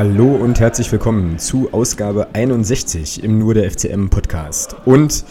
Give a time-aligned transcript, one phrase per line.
[0.00, 4.74] Hallo und herzlich willkommen zu Ausgabe 61 im Nur der FCM Podcast.
[4.86, 5.26] Und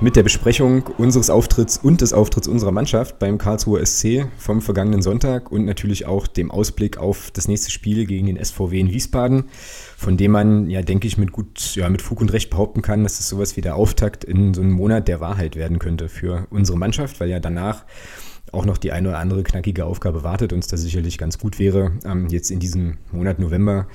[0.00, 5.02] mit der Besprechung unseres Auftritts und des Auftritts unserer Mannschaft beim Karlsruher SC vom vergangenen
[5.02, 9.46] Sonntag und natürlich auch dem Ausblick auf das nächste Spiel gegen den SVW in Wiesbaden,
[9.96, 13.02] von dem man ja, denke ich, mit gut, ja, mit Fug und Recht behaupten kann,
[13.02, 16.46] dass es sowas wie der Auftakt in so einem Monat der Wahrheit werden könnte für
[16.50, 17.84] unsere Mannschaft, weil ja danach
[18.54, 21.58] auch noch die eine oder andere knackige Aufgabe wartet und es da sicherlich ganz gut
[21.58, 23.86] wäre, ähm, jetzt in diesem Monat November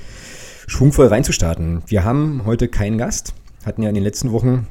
[0.67, 1.81] schwungvoll reinzustarten.
[1.87, 3.33] Wir haben heute keinen Gast,
[3.65, 4.67] hatten ja in den letzten Wochen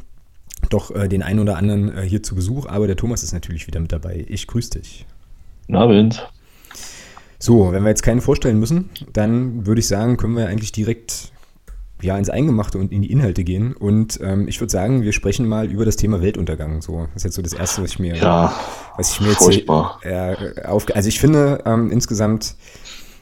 [0.70, 3.66] doch äh, den einen oder anderen äh, hier zu Besuch, aber der Thomas ist natürlich
[3.66, 4.24] wieder mit dabei.
[4.28, 5.06] Ich grüße dich.
[5.66, 6.30] Guten Abend.
[7.38, 11.32] So, wenn wir jetzt keinen vorstellen müssen, dann würde ich sagen, können wir eigentlich direkt
[12.00, 13.74] ja, ins Eingemachte und in die Inhalte gehen.
[13.74, 16.80] Und ähm, ich würde sagen, wir sprechen mal über das Thema Weltuntergang.
[16.82, 18.52] So, das ist jetzt so das Erste, was ich mir, ja,
[18.96, 19.68] was ich mir jetzt.
[20.02, 22.56] Äh, auf, also ich finde ähm, insgesamt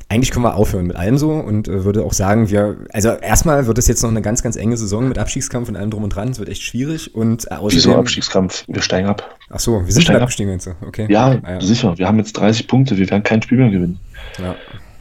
[0.09, 3.67] eigentlich können wir aufhören mit allem so und äh, würde auch sagen, wir, also erstmal
[3.67, 6.15] wird es jetzt noch eine ganz, ganz enge Saison mit Abstiegskampf und allem drum und
[6.15, 6.29] dran.
[6.29, 7.77] Es wird echt schwierig und äh, außerdem.
[7.77, 8.65] Wieso Abstiegskampf?
[8.69, 9.37] Wir steigen ab.
[9.51, 10.77] Ach so, wir, wir sind schon abgestiegen, du?
[10.87, 11.07] Okay.
[11.11, 11.99] Ja, ah, ja, sicher.
[11.99, 12.97] Wir haben jetzt 30 Punkte.
[12.97, 13.99] Wir werden kein Spiel mehr gewinnen.
[14.39, 14.55] Ja.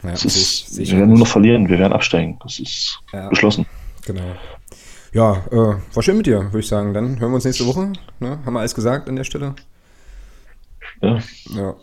[0.06, 1.68] Ja das ist, wir werden nur noch verlieren.
[1.68, 2.38] Wir werden absteigen.
[2.42, 3.28] Das ist ja.
[3.28, 3.66] beschlossen.
[4.04, 4.36] Genau.
[5.12, 6.92] Ja, äh, war schön mit dir, würde ich sagen.
[6.92, 7.92] Dann hören wir uns nächste Woche.
[8.20, 8.38] Ne?
[8.44, 9.54] Haben wir alles gesagt an der Stelle?
[11.00, 11.18] Ja.
[11.54, 11.74] Ja.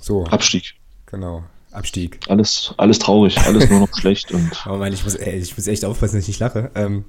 [0.00, 0.24] So.
[0.24, 0.74] Abstieg.
[1.06, 1.44] Genau.
[1.72, 2.20] Abstieg.
[2.28, 4.32] Alles, alles traurig, alles nur noch schlecht.
[4.32, 6.70] Und oh Mann, ich muss, ey, ich muss echt aufpassen, dass ich nicht lache.
[6.74, 7.04] Ähm,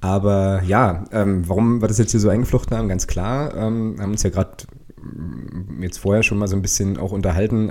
[0.00, 4.10] aber ja, ähm, warum wir das jetzt hier so eingeflochten haben, ganz klar, ähm, haben
[4.10, 4.56] uns ja gerade
[5.00, 7.70] mm, jetzt vorher schon mal so ein bisschen auch unterhalten.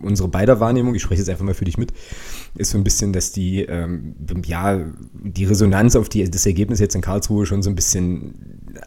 [0.00, 1.92] Unsere beider Wahrnehmung, ich spreche jetzt einfach mal für dich mit,
[2.56, 4.14] ist so ein bisschen, dass die, ähm,
[4.46, 4.80] ja,
[5.14, 8.34] die Resonanz auf die, das Ergebnis jetzt in Karlsruhe schon so ein bisschen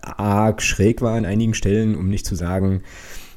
[0.02, 2.82] arg schräg war an einigen Stellen, um nicht zu sagen,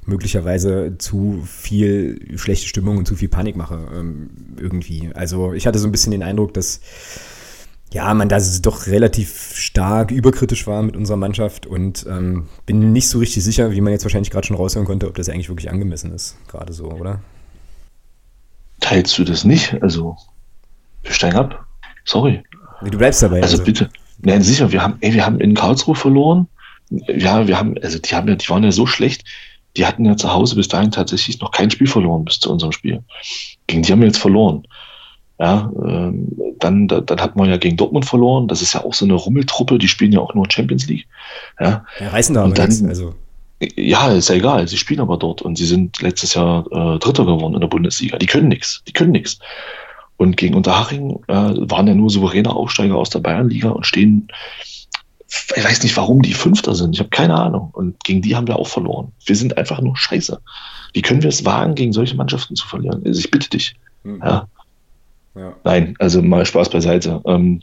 [0.06, 5.10] möglicherweise zu viel schlechte Stimmung und zu viel Panik mache ähm, irgendwie.
[5.14, 6.80] Also ich hatte so ein bisschen den Eindruck, dass
[7.92, 13.08] ja, man da doch relativ stark überkritisch war mit unserer Mannschaft und ähm, bin nicht
[13.08, 15.70] so richtig sicher, wie man jetzt wahrscheinlich gerade schon raushören konnte, ob das eigentlich wirklich
[15.70, 17.20] angemessen ist, gerade so, oder?
[18.80, 19.80] Teilst du das nicht?
[19.82, 20.16] Also,
[21.02, 21.66] wir steigen ab.
[22.04, 22.42] Sorry.
[22.82, 23.42] Du bleibst dabei.
[23.42, 23.64] Also, also.
[23.64, 23.88] bitte.
[24.18, 26.48] Nein, sicher, wir haben, ey, wir haben in Karlsruhe verloren.
[26.88, 29.24] Ja, wir haben, also die haben ja, die waren ja so schlecht
[29.76, 32.72] die hatten ja zu Hause bis dahin tatsächlich noch kein Spiel verloren bis zu unserem
[32.72, 33.02] Spiel.
[33.66, 34.66] Gegen die haben wir jetzt verloren.
[35.38, 36.28] Ja, ähm,
[36.58, 38.48] dann, dann, dann hat man ja gegen Dortmund verloren.
[38.48, 41.06] Das ist ja auch so eine Rummeltruppe, die spielen ja auch nur Champions League.
[41.60, 43.14] Ja, ja reißen da aber dann, nichts, also.
[43.60, 44.68] Ja, ist ja egal.
[44.68, 48.18] Sie spielen aber dort und sie sind letztes Jahr äh, Dritter geworden in der Bundesliga.
[48.18, 48.82] Die können nichts.
[48.86, 49.38] Die können nichts.
[50.18, 54.28] Und gegen Unterhaching äh, waren ja nur souveräne Aufsteiger aus der Bayernliga und stehen
[55.56, 56.94] ich weiß nicht, warum die Fünfter sind.
[56.94, 57.70] Ich habe keine Ahnung.
[57.72, 59.12] Und gegen die haben wir auch verloren.
[59.24, 60.40] Wir sind einfach nur scheiße.
[60.92, 63.02] Wie können wir es wagen, gegen solche Mannschaften zu verlieren?
[63.04, 63.74] Also ich bitte dich.
[64.04, 64.20] Mhm.
[64.22, 64.48] Ja.
[65.34, 65.52] ja.
[65.64, 67.20] Nein, also mal Spaß beiseite.
[67.26, 67.60] Ähm,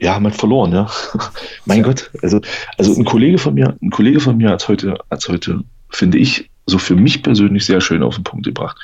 [0.00, 0.90] ja, haben halt verloren, ja.
[1.66, 1.82] mein.
[1.82, 2.10] Gott.
[2.22, 2.40] Also,
[2.78, 6.50] also ein Kollege von mir, ein Kollege von mir hat heute, hat heute, finde ich,
[6.66, 8.78] so für mich persönlich sehr schön auf den Punkt gebracht.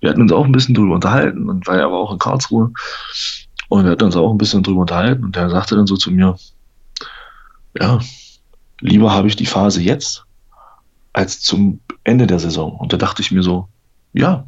[0.00, 2.72] Wir hatten uns auch ein bisschen drüber unterhalten und war ja aber auch in Karlsruhe.
[3.68, 6.10] Und wir hatten uns auch ein bisschen drüber unterhalten und der sagte dann so zu
[6.10, 6.36] mir,
[7.78, 8.00] ja,
[8.80, 10.24] lieber habe ich die Phase jetzt
[11.12, 12.72] als zum Ende der Saison.
[12.72, 13.68] Und da dachte ich mir so,
[14.12, 14.44] ja,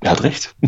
[0.00, 0.54] er hat recht.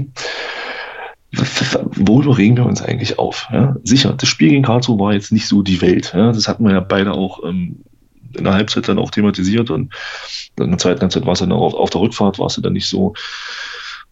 [1.33, 3.49] Worüber regen wir uns eigentlich auf?
[3.53, 6.13] Ja, sicher, das Spiel gegen Karlsruhe war jetzt nicht so die Welt.
[6.15, 7.85] Ja, das hatten wir ja beide auch ähm,
[8.37, 9.93] in der Halbzeit dann auch thematisiert und
[10.59, 12.73] in der zweiten Halbzeit war es dann auch auf, auf der Rückfahrt, war es dann
[12.73, 13.15] nicht so,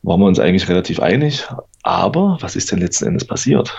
[0.02, 1.46] waren wir uns eigentlich relativ einig.
[1.82, 3.74] Aber was ist denn letzten Endes passiert?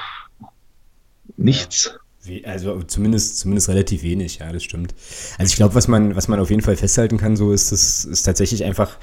[1.37, 1.97] Nichts.
[2.43, 4.93] Also zumindest, zumindest relativ wenig, ja, das stimmt.
[5.37, 8.03] Also ich glaube, was man, was man auf jeden Fall festhalten kann, so ist, das
[8.03, 8.97] ist tatsächlich einfach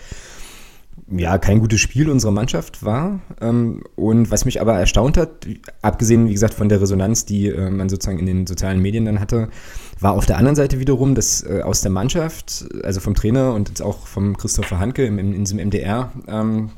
[1.11, 3.21] ja, kein gutes Spiel unserer Mannschaft war.
[3.41, 5.47] Ähm, und was mich aber erstaunt hat,
[5.83, 9.21] abgesehen, wie gesagt, von der Resonanz, die äh, man sozusagen in den sozialen Medien dann
[9.21, 9.49] hatte,
[10.01, 13.69] war auf der anderen Seite wiederum, dass äh, aus der Mannschaft, also vom Trainer und
[13.69, 16.71] jetzt auch vom Christopher Hanke im, in diesem MDR ähm,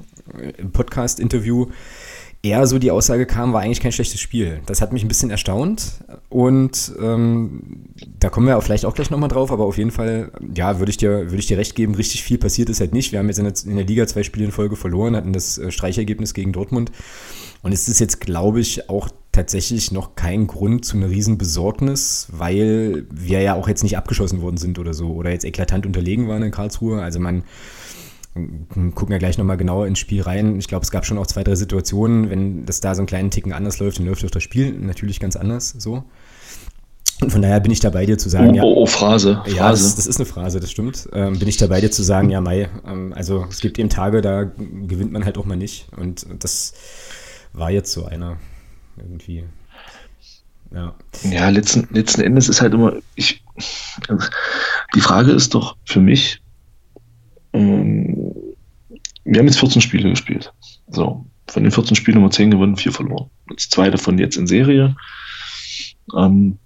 [2.46, 4.60] eher so die Aussage kam, war eigentlich kein schlechtes Spiel.
[4.66, 7.84] Das hat mich ein bisschen erstaunt und ähm,
[8.20, 10.96] da kommen wir vielleicht auch gleich nochmal drauf, aber auf jeden Fall, ja, würde ich,
[10.96, 13.12] dir, würde ich dir recht geben, richtig viel passiert ist halt nicht.
[13.12, 15.58] Wir haben jetzt in der, in der Liga zwei Spiele in Folge verloren, hatten das
[15.58, 16.92] äh, Streichergebnis gegen Dortmund
[17.62, 22.28] und es ist jetzt, glaube ich, auch tatsächlich noch kein Grund zu einer riesen Besorgnis,
[22.30, 26.28] weil wir ja auch jetzt nicht abgeschossen worden sind oder so oder jetzt eklatant unterlegen
[26.28, 27.02] waren in Karlsruhe.
[27.02, 27.42] Also man
[28.94, 30.58] gucken ja gleich nochmal genauer ins Spiel rein.
[30.58, 33.30] Ich glaube, es gab schon auch zwei, drei Situationen, wenn das da so einen kleinen
[33.30, 36.04] Ticken anders läuft, dann läuft auch das Spiel natürlich ganz anders so.
[37.20, 38.62] Und von daher bin ich dabei, dir zu sagen, oh, ja.
[38.62, 39.36] Oh, oh Phrase.
[39.36, 39.56] Phrase.
[39.56, 41.08] Ja, das, das, ist eine Phrase, das stimmt.
[41.12, 44.20] Ähm, bin ich dabei, dir zu sagen, ja, Mai, ähm, also es gibt eben Tage,
[44.20, 45.86] da gewinnt man halt auch mal nicht.
[45.96, 46.74] Und das
[47.54, 48.36] war jetzt so einer
[48.98, 49.44] irgendwie.
[50.74, 53.42] Ja, ja letzten, letzten Endes ist halt immer, ich,
[54.94, 56.42] die Frage ist doch für mich,
[57.56, 58.32] ähm,
[59.24, 60.52] wir haben jetzt 14 Spiele gespielt.
[60.88, 63.30] So, von den 14 Spielen haben wir 10 gewonnen, 4 verloren.
[63.50, 64.94] Jetzt zwei davon jetzt in Serie.
[66.16, 66.58] Ähm,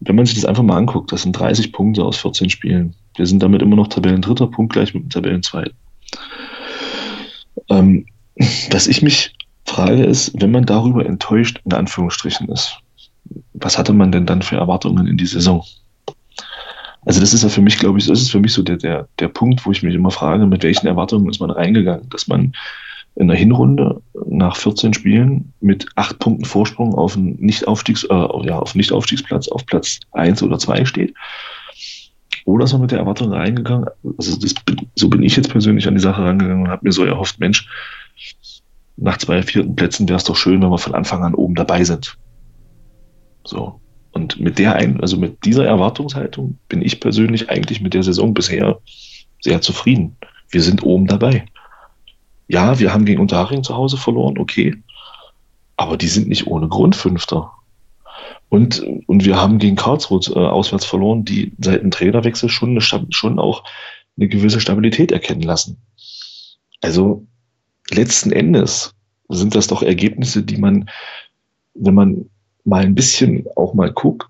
[0.00, 2.94] wenn man sich das einfach mal anguckt, das sind 30 Punkte aus 14 Spielen.
[3.16, 5.74] Wir sind damit immer noch Tabellendritter, punktgleich mit dem Tabellenzweiten.
[7.68, 8.06] Ähm,
[8.70, 9.34] was ich mich
[9.66, 12.78] frage ist, wenn man darüber enttäuscht in Anführungsstrichen ist,
[13.52, 15.64] was hatte man denn dann für Erwartungen in die Saison?
[17.06, 19.08] Also das ist ja für mich, glaube ich, das ist für mich so der, der,
[19.18, 22.52] der Punkt, wo ich mich immer frage, mit welchen Erwartungen ist man reingegangen, dass man
[23.16, 28.58] in der Hinrunde nach 14 Spielen mit acht Punkten Vorsprung auf einen Nicht-Aufstiegs, äh, ja,
[28.58, 31.14] auf Nicht-Aufstiegsplatz auf Platz 1 oder 2 steht.
[32.44, 33.86] Oder ist man mit der Erwartung reingegangen,
[34.18, 34.54] also das,
[34.94, 37.68] so bin ich jetzt persönlich an die Sache rangegangen und habe mir so erhofft, Mensch,
[38.96, 41.84] nach zwei vierten Plätzen wäre es doch schön, wenn wir von Anfang an oben dabei
[41.84, 42.16] sind.
[43.44, 43.79] So.
[44.20, 48.34] Und mit der ein, also mit dieser Erwartungshaltung bin ich persönlich eigentlich mit der Saison
[48.34, 48.78] bisher
[49.40, 50.14] sehr zufrieden.
[50.50, 51.46] Wir sind oben dabei.
[52.46, 54.76] Ja, wir haben gegen Unterhaching zu Hause verloren, okay.
[55.78, 57.50] Aber die sind nicht ohne Grund Fünfter.
[58.50, 62.82] Und, und wir haben gegen Karlsruhe äh, auswärts verloren, die seit dem Trainerwechsel schon, eine,
[62.82, 63.64] schon auch
[64.18, 65.78] eine gewisse Stabilität erkennen lassen.
[66.82, 67.26] Also
[67.90, 68.94] letzten Endes
[69.30, 70.90] sind das doch Ergebnisse, die man,
[71.72, 72.30] wenn man
[72.64, 74.28] mal ein bisschen auch mal guckt,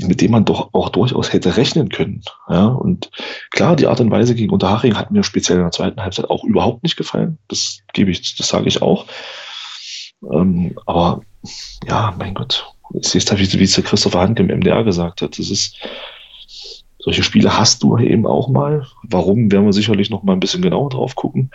[0.00, 2.22] mit dem man doch auch durchaus hätte rechnen können.
[2.48, 3.10] Ja, und
[3.50, 6.44] klar, die Art und Weise gegen Unterhaching hat mir speziell in der zweiten Halbzeit auch
[6.44, 7.38] überhaupt nicht gefallen.
[7.48, 9.06] Das gebe ich, das sage ich auch.
[10.32, 11.22] Ähm, aber
[11.86, 12.66] ja, mein Gott,
[13.00, 15.76] es ist halt, wie es der Christopher Hand im MDR gesagt hat, das ist,
[16.98, 18.86] solche Spiele hast du eben auch mal.
[19.04, 21.50] Warum, werden wir sicherlich noch mal ein bisschen genauer drauf gucken.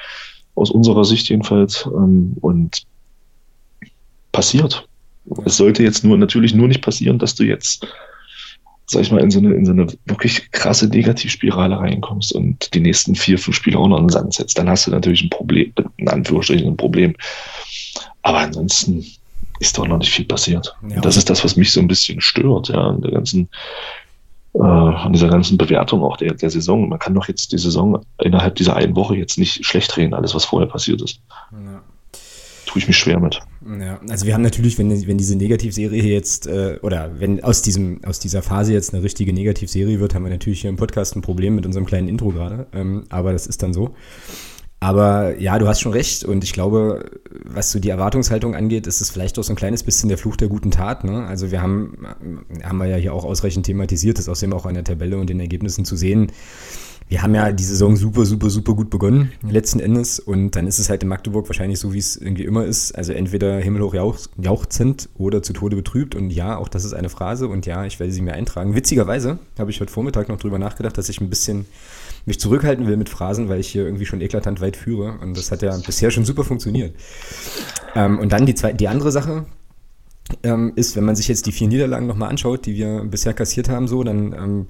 [0.55, 1.85] Aus unserer Sicht jedenfalls.
[1.85, 2.83] Ähm, und
[4.31, 4.87] passiert.
[5.45, 7.87] Es sollte jetzt nur natürlich nur nicht passieren, dass du jetzt,
[8.85, 12.81] sag ich mal, in so eine, in so eine wirklich krasse Negativspirale reinkommst und die
[12.81, 14.57] nächsten vier, fünf Spiele auch noch in den Sand setzt.
[14.57, 17.15] Dann hast du natürlich ein Problem, in Anführungsstrichen ein Problem.
[18.21, 19.05] Aber ansonsten
[19.59, 20.75] ist doch noch nicht viel passiert.
[20.89, 20.99] Ja.
[21.01, 23.47] das ist das, was mich so ein bisschen stört, ja, an der ganzen,
[24.55, 26.89] äh, an dieser ganzen Bewertung auch der, der Saison.
[26.89, 30.35] Man kann doch jetzt die Saison innerhalb dieser einen Woche jetzt nicht schlecht reden, alles,
[30.35, 31.21] was vorher passiert ist.
[31.51, 31.72] Ja
[32.73, 33.39] tue ich mich schwer mit.
[33.79, 38.03] Ja, also wir haben natürlich, wenn, wenn diese Negativserie jetzt, äh, oder wenn aus, diesem,
[38.03, 41.21] aus dieser Phase jetzt eine richtige Negativserie wird, haben wir natürlich hier im Podcast ein
[41.21, 42.65] Problem mit unserem kleinen Intro gerade.
[42.73, 43.93] Ähm, aber das ist dann so.
[44.79, 46.25] Aber ja, du hast schon recht.
[46.25, 47.11] Und ich glaube,
[47.45, 50.35] was so die Erwartungshaltung angeht, ist es vielleicht auch so ein kleines bisschen der Fluch
[50.35, 51.03] der guten Tat.
[51.03, 51.25] Ne?
[51.27, 51.95] Also wir haben,
[52.63, 55.39] haben wir ja hier auch ausreichend thematisiert, das außerdem auch an der Tabelle und den
[55.39, 56.31] Ergebnissen zu sehen
[57.07, 60.19] wir haben ja die Saison super, super, super gut begonnen, letzten Endes.
[60.19, 62.93] Und dann ist es halt in Magdeburg wahrscheinlich so, wie es irgendwie immer ist.
[62.93, 66.15] Also entweder himmelhoch jauch, jauchzend oder zu Tode betrübt.
[66.15, 67.47] Und ja, auch das ist eine Phrase.
[67.47, 68.75] Und ja, ich werde sie mir eintragen.
[68.75, 71.65] Witzigerweise habe ich heute Vormittag noch drüber nachgedacht, dass ich ein bisschen
[72.25, 75.19] mich zurückhalten will mit Phrasen, weil ich hier irgendwie schon eklatant weit führe.
[75.21, 76.95] Und das hat ja bisher schon super funktioniert.
[77.95, 79.45] Ähm, und dann die, zwei, die andere Sache,
[80.43, 83.69] ähm, ist, wenn man sich jetzt die vier Niederlagen nochmal anschaut, die wir bisher kassiert
[83.69, 84.67] haben, so, dann ähm,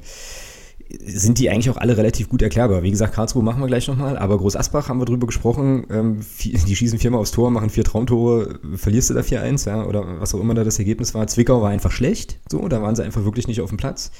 [0.89, 2.83] sind die eigentlich auch alle relativ gut erklärbar.
[2.83, 5.85] Wie gesagt, Karlsruhe machen wir gleich nochmal, aber Groß Asbach haben wir drüber gesprochen.
[5.89, 10.19] Ähm, die schießen viermal aufs Tor, machen vier Traumtore, verlierst du da 4-1, ja, oder
[10.19, 11.27] was auch immer da das Ergebnis war.
[11.27, 14.11] Zwickau war einfach schlecht, so, da waren sie einfach wirklich nicht auf dem Platz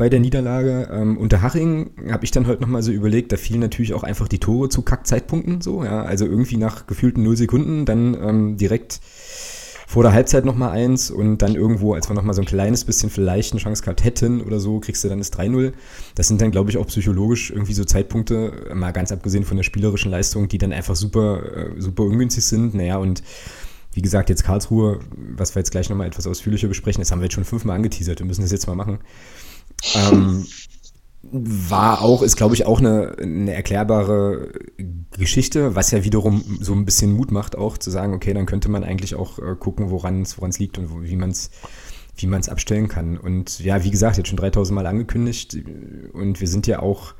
[0.00, 0.88] bei der Niederlage.
[0.90, 4.28] Ähm, unter Haching habe ich dann heute nochmal so überlegt, da fielen natürlich auch einfach
[4.28, 9.00] die Tore zu Kackzeitpunkten, so, ja, also irgendwie nach gefühlten null Sekunden dann ähm, direkt
[9.90, 13.10] vor der Halbzeit nochmal eins und dann irgendwo, als wir nochmal so ein kleines bisschen
[13.10, 15.72] vielleicht eine Chance gehabt hätten oder so, kriegst du dann das 3-0.
[16.14, 19.64] Das sind dann, glaube ich, auch psychologisch irgendwie so Zeitpunkte, mal ganz abgesehen von der
[19.64, 21.42] spielerischen Leistung, die dann einfach super,
[21.74, 22.72] äh, super ungünstig sind.
[22.72, 23.24] Naja, und
[23.92, 25.00] wie gesagt, jetzt Karlsruhe,
[25.36, 28.20] was wir jetzt gleich nochmal etwas ausführlicher besprechen, das haben wir jetzt schon fünfmal angeteasert,
[28.20, 29.00] wir müssen das jetzt mal machen.
[29.96, 30.46] Ähm,
[31.22, 34.52] war auch, ist glaube ich auch eine, eine erklärbare
[35.18, 38.70] Geschichte, was ja wiederum so ein bisschen Mut macht, auch zu sagen, okay, dann könnte
[38.70, 41.50] man eigentlich auch äh, gucken, woran es liegt und wie man es
[42.16, 43.16] wie man abstellen kann.
[43.16, 45.56] Und ja, wie gesagt, jetzt schon 3000 Mal angekündigt
[46.12, 47.14] und wir sind ja auch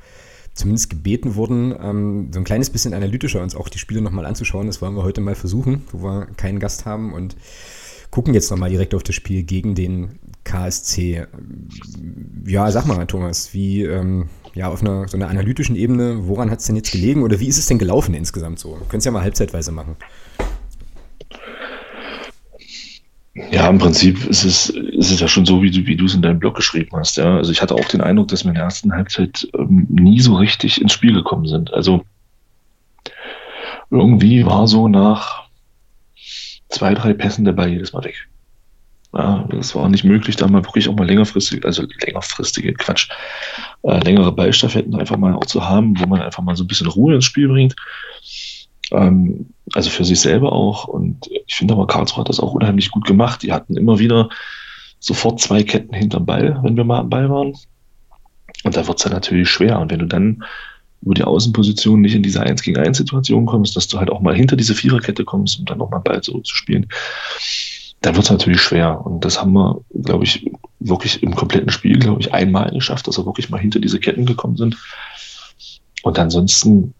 [0.53, 4.67] zumindest gebeten worden, ähm, so ein kleines bisschen analytischer uns auch die Spiele nochmal anzuschauen.
[4.67, 7.37] Das wollen wir heute mal versuchen, wo wir keinen Gast haben und
[8.11, 11.27] gucken jetzt nochmal direkt auf das Spiel gegen den KSC.
[12.47, 16.61] Ja, sag mal, Thomas, wie, ähm, ja, auf einer so einer analytischen Ebene, woran hat
[16.61, 18.73] es denn jetzt gelegen oder wie ist es denn gelaufen insgesamt so?
[18.89, 19.97] Können es ja mal halbzeitweise machen.
[23.53, 26.15] Ja, im Prinzip ist es, ist es ja schon so, wie du, wie du es
[26.15, 27.17] in deinem Blog geschrieben hast.
[27.17, 27.37] Ja.
[27.37, 30.37] Also ich hatte auch den Eindruck, dass wir in der ersten Halbzeit ähm, nie so
[30.37, 31.73] richtig ins Spiel gekommen sind.
[31.73, 32.05] Also
[33.91, 35.49] irgendwie war so nach
[36.69, 38.29] zwei, drei Pässen der Ball jedes Mal weg.
[39.13, 43.09] Ja, das war nicht möglich, da mal wirklich auch mal längerfristig, also längerfristige Quatsch,
[43.83, 46.87] äh, längere Ballstaffetten einfach mal auch zu haben, wo man einfach mal so ein bisschen
[46.87, 47.75] Ruhe ins Spiel bringt.
[48.93, 50.85] Ähm, also für sich selber auch.
[50.85, 53.43] Und ich finde aber, Karlsruhe hat das auch unheimlich gut gemacht.
[53.43, 54.29] Die hatten immer wieder
[55.01, 57.55] sofort zwei Ketten hinterm Ball, wenn wir mal am Ball waren.
[58.65, 59.79] Und da wird es dann natürlich schwer.
[59.81, 60.45] Und wenn du dann
[61.03, 64.21] über die Außenposition nicht in diese 1 gegen 1 Situation kommst, dass du halt auch
[64.21, 66.87] mal hinter diese Viererkette kommst, um dann nochmal Ball zurückzuspielen,
[68.03, 69.05] dann wird es natürlich schwer.
[69.05, 73.19] Und das haben wir, glaube ich, wirklich im kompletten Spiel, glaube ich, einmal geschafft, dass
[73.19, 74.77] wir wirklich mal hinter diese Ketten gekommen sind.
[76.03, 76.95] Und ansonsten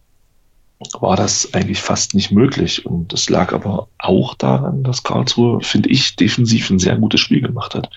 [1.01, 2.85] war das eigentlich fast nicht möglich.
[2.87, 7.41] Und das lag aber auch daran, dass Karlsruhe, finde ich, defensiv ein sehr gutes Spiel
[7.41, 7.91] gemacht hat.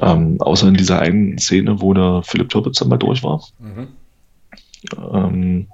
[0.00, 3.42] Ähm, außer in dieser einen Szene, wo der Philipp Türpitz dann mal durch war.
[3.58, 3.88] Mhm.
[5.12, 5.66] Ähm,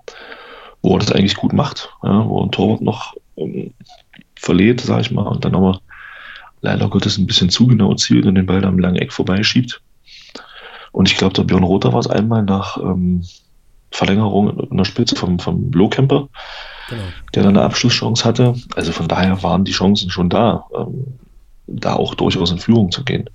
[0.83, 3.73] wo er das eigentlich gut macht, ja, wo ein Torwart noch ähm,
[4.35, 5.81] verliert, sage ich mal, und dann aber
[6.65, 9.81] leider Gottes ein bisschen zu genau zielt und den Ball am langen Eck vorbeischiebt.
[10.93, 13.25] Und ich glaube, der Björn Rother war es einmal nach ähm,
[13.91, 16.29] Verlängerung in der Spitze vom, vom Lohkemper,
[16.89, 17.03] genau.
[17.35, 18.55] der dann eine Abschlusschance hatte.
[18.75, 21.19] Also von daher waren die Chancen schon da, ähm,
[21.67, 23.29] da auch durchaus in Führung zu gehen.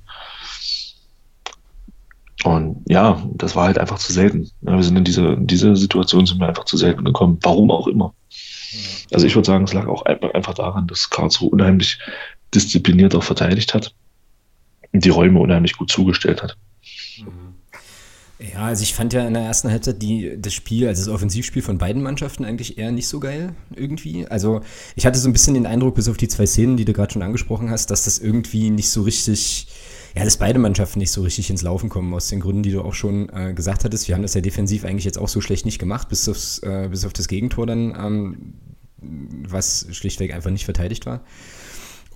[2.46, 4.50] Und ja, das war halt einfach zu selten.
[4.62, 7.38] Ja, wir sind in diese, in diese Situation sind wir einfach zu selten gekommen.
[7.42, 8.14] Warum auch immer.
[9.14, 12.00] Also ich würde sagen, es lag auch einfach daran, dass Karlsruhe unheimlich
[12.54, 13.94] diszipliniert auch verteidigt hat
[14.92, 16.58] und die Räume unheimlich gut zugestellt hat.
[17.20, 17.50] Mhm.
[18.42, 21.62] Ja, also ich fand ja in der ersten Halbzeit die, das Spiel, also das Offensivspiel
[21.62, 24.28] von beiden Mannschaften eigentlich eher nicht so geil irgendwie.
[24.28, 24.62] Also
[24.96, 27.12] ich hatte so ein bisschen den Eindruck, bis auf die zwei Szenen, die du gerade
[27.12, 29.68] schon angesprochen hast, dass das irgendwie nicht so richtig,
[30.16, 32.82] ja, dass beide Mannschaften nicht so richtig ins Laufen kommen, aus den Gründen, die du
[32.82, 34.08] auch schon äh, gesagt hattest.
[34.08, 36.88] Wir haben das ja defensiv eigentlich jetzt auch so schlecht nicht gemacht, bis, aufs, äh,
[36.90, 38.54] bis auf das Gegentor dann, ähm,
[39.50, 41.26] was schlichtweg einfach nicht verteidigt war.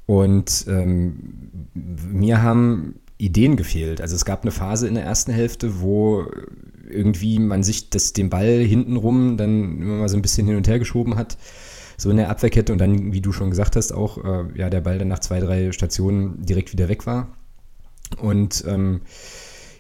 [0.06, 4.02] Und ähm, mir haben Ideen gefehlt.
[4.02, 6.26] Also es gab eine Phase in der ersten Hälfte, wo
[6.90, 10.68] irgendwie man sich das, den Ball hintenrum dann immer mal so ein bisschen hin und
[10.68, 11.38] her geschoben hat,
[11.98, 14.82] so in der Abwehrkette und dann, wie du schon gesagt hast, auch äh, ja, der
[14.82, 17.38] Ball dann nach zwei, drei Stationen direkt wieder weg war.
[18.18, 19.02] Und ähm,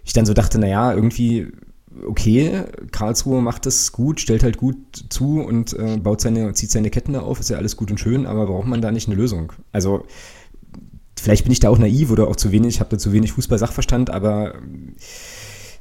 [0.05, 1.51] ich dann so dachte, naja, irgendwie
[2.07, 4.77] okay, Karlsruhe macht das gut, stellt halt gut
[5.09, 7.99] zu und äh, baut seine, zieht seine Ketten da auf, ist ja alles gut und
[7.99, 9.53] schön, aber braucht man da nicht eine Lösung?
[9.71, 10.05] Also,
[11.19, 13.31] vielleicht bin ich da auch naiv oder auch zu wenig, ich habe da zu wenig
[13.33, 14.55] Fußball-Sachverstand, aber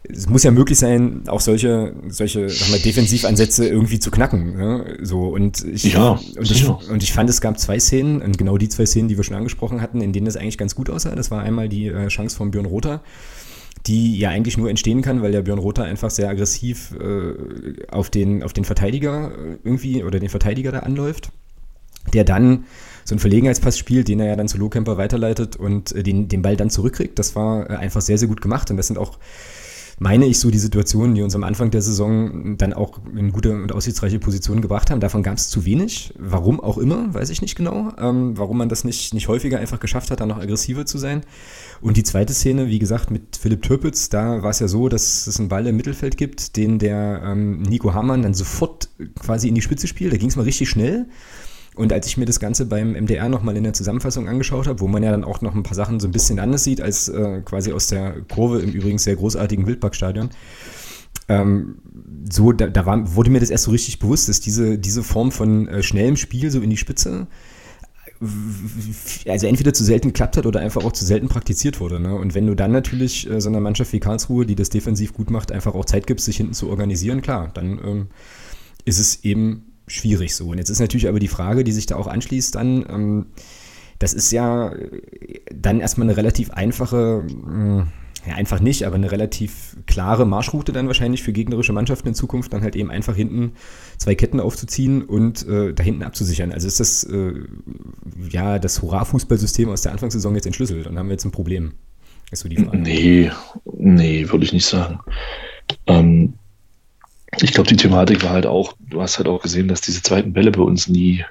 [0.08, 4.56] es muss ja möglich sein, auch solche, solche sag mal, Defensivansätze irgendwie zu knacken.
[4.56, 4.98] Ne?
[5.02, 8.58] So, und, ich, ja, und, ich, und ich fand, es gab zwei Szenen, und genau
[8.58, 11.14] die zwei Szenen, die wir schon angesprochen hatten, in denen das eigentlich ganz gut aussah.
[11.14, 13.00] Das war einmal die äh, Chance von Björn Rother,
[13.86, 18.10] die ja eigentlich nur entstehen kann, weil der Björn Rother einfach sehr aggressiv äh, auf,
[18.10, 21.30] den, auf den Verteidiger äh, irgendwie oder den Verteidiger da anläuft,
[22.12, 22.64] der dann
[23.04, 26.42] so einen Verlegenheitspass spielt, den er ja dann zu Lohkemper weiterleitet und äh, den, den
[26.42, 27.18] Ball dann zurückkriegt.
[27.18, 29.18] Das war äh, einfach sehr, sehr gut gemacht und das sind auch
[30.02, 33.52] meine ich, so die Situationen, die uns am Anfang der Saison dann auch in gute
[33.52, 35.00] und aussichtsreiche Positionen gebracht haben.
[35.00, 36.12] Davon gab es zu wenig.
[36.18, 37.92] Warum auch immer, weiß ich nicht genau.
[37.98, 41.22] Ähm, warum man das nicht, nicht häufiger einfach geschafft hat, dann noch aggressiver zu sein.
[41.80, 45.28] Und die zweite Szene, wie gesagt, mit Philipp Türpitz, da war es ja so, dass
[45.28, 48.88] es einen Ball im Mittelfeld gibt, den der ähm, Nico Hamann dann sofort
[49.20, 50.12] quasi in die Spitze spielt.
[50.12, 51.06] Da ging es mal richtig schnell.
[51.74, 54.88] Und als ich mir das Ganze beim MDR nochmal in der Zusammenfassung angeschaut habe, wo
[54.88, 57.40] man ja dann auch noch ein paar Sachen so ein bisschen anders sieht als äh,
[57.44, 60.28] quasi aus der Kurve im übrigens sehr großartigen Wildparkstadion,
[61.28, 61.76] ähm,
[62.30, 65.32] so, da, da war, wurde mir das erst so richtig bewusst, dass diese, diese Form
[65.32, 67.26] von äh, schnellem Spiel so in die Spitze
[69.26, 71.98] also entweder zu selten geklappt hat oder einfach auch zu selten praktiziert wurde.
[71.98, 72.14] Ne?
[72.14, 75.30] Und wenn du dann natürlich äh, so einer Mannschaft wie Karlsruhe, die das defensiv gut
[75.30, 78.06] macht, einfach auch Zeit gibst, sich hinten zu organisieren, klar, dann ähm,
[78.84, 80.48] ist es eben schwierig so.
[80.48, 83.26] Und jetzt ist natürlich aber die Frage, die sich da auch anschließt dann, ähm,
[83.98, 84.72] das ist ja
[85.54, 90.86] dann erstmal eine relativ einfache, äh, ja einfach nicht, aber eine relativ klare Marschroute dann
[90.86, 93.52] wahrscheinlich für gegnerische Mannschaften in Zukunft, dann halt eben einfach hinten
[93.98, 96.52] zwei Ketten aufzuziehen und äh, da hinten abzusichern.
[96.52, 97.32] Also ist das äh,
[98.28, 101.74] ja das Hurra-Fußballsystem aus der Anfangssaison jetzt entschlüsselt und haben wir jetzt ein Problem?
[102.30, 102.78] Ist so die Frage.
[102.78, 103.30] Nee,
[103.64, 105.00] nee, würde ich nicht sagen.
[105.86, 106.34] Ähm,
[107.40, 110.32] ich glaube, die Thematik war halt auch, du hast halt auch gesehen, dass diese zweiten
[110.32, 111.24] Bälle bei uns nie,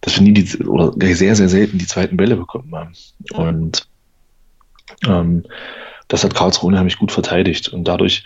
[0.00, 2.92] dass wir nie die, oder sehr, sehr selten die zweiten Bälle bekommen haben.
[3.32, 3.88] Und
[5.06, 5.44] ähm,
[6.08, 7.68] das hat Karlsruhe unheimlich gut verteidigt.
[7.68, 8.24] Und dadurch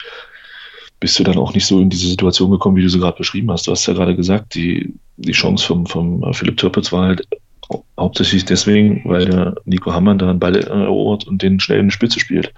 [0.98, 3.50] bist du dann auch nicht so in diese Situation gekommen, wie du sie gerade beschrieben
[3.50, 3.66] hast.
[3.66, 7.26] Du hast ja gerade gesagt, die, die Chance vom, vom Philipp Türpitz war halt
[7.98, 11.94] hauptsächlich deswegen, weil der Nico Hammann da einen Ball erobert und den schnell in die
[11.94, 12.52] Spitze spielt.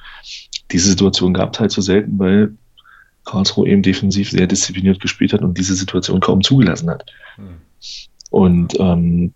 [0.71, 2.57] Diese Situation gab es halt so selten, weil
[3.25, 7.05] Karlsruhe eben defensiv sehr diszipliniert gespielt hat und diese Situation kaum zugelassen hat.
[7.37, 7.61] Mhm.
[8.31, 9.35] Und ähm,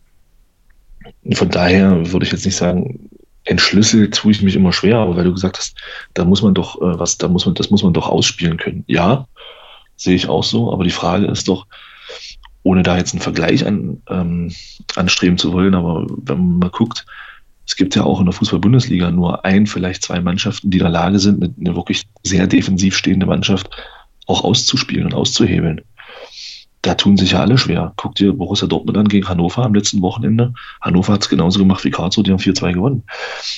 [1.33, 3.11] von daher würde ich jetzt nicht sagen,
[3.45, 5.77] entschlüsselt tue ich mich immer schwer, aber weil du gesagt hast,
[6.15, 8.85] da muss man doch äh, was, da muss man, das muss man doch ausspielen können.
[8.87, 9.27] Ja,
[9.97, 11.67] sehe ich auch so, aber die Frage ist doch,
[12.63, 14.53] ohne da jetzt einen Vergleich an, ähm,
[14.97, 17.07] anstreben zu wollen, aber wenn man mal guckt,
[17.67, 20.93] es gibt ja auch in der Fußball-Bundesliga nur ein, vielleicht zwei Mannschaften, die in der
[20.93, 23.69] Lage sind, mit einer wirklich sehr defensiv stehende Mannschaft
[24.27, 25.81] auch auszuspielen und auszuhebeln
[26.87, 27.93] da tun sich ja alle schwer.
[27.97, 30.55] Guck dir Borussia Dortmund an gegen Hannover am letzten Wochenende.
[30.81, 33.03] Hannover hat es genauso gemacht wie Karlsruhe, die haben 4-2 gewonnen.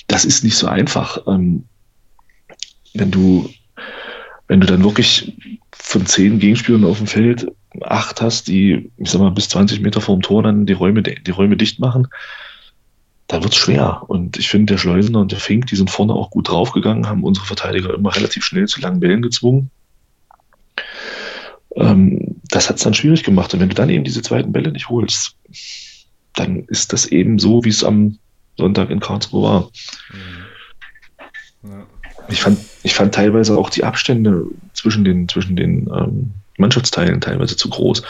[0.07, 1.19] Das ist nicht so einfach.
[1.27, 1.65] Ähm,
[2.95, 3.51] wenn du,
[4.47, 5.37] wenn du dann wirklich
[5.73, 7.47] von zehn Gegenspielern auf dem Feld
[7.83, 11.31] acht hast, die, ich sag mal, bis 20 Meter vorm Tor dann die Räume, die
[11.31, 12.09] Räume dicht machen,
[13.29, 14.03] dann wird's schwer.
[14.09, 17.25] Und ich finde, der Schleusener und der Fink, die sind vorne auch gut draufgegangen, haben
[17.25, 19.71] unsere Verteidiger immer relativ schnell zu langen Bällen gezwungen
[21.79, 23.53] ähm, das hat es dann schwierig gemacht.
[23.55, 25.37] Und wenn du dann eben diese zweiten Bälle nicht holst,
[26.35, 28.19] dann ist das eben so, wie es am
[28.57, 29.71] Sonntag in Karlsruhe war.
[30.13, 31.71] Mhm.
[31.71, 31.87] Ja.
[32.29, 37.57] Ich, fand, ich fand teilweise auch die Abstände zwischen den, zwischen den ähm, Mannschaftsteilen teilweise
[37.57, 38.03] zu groß.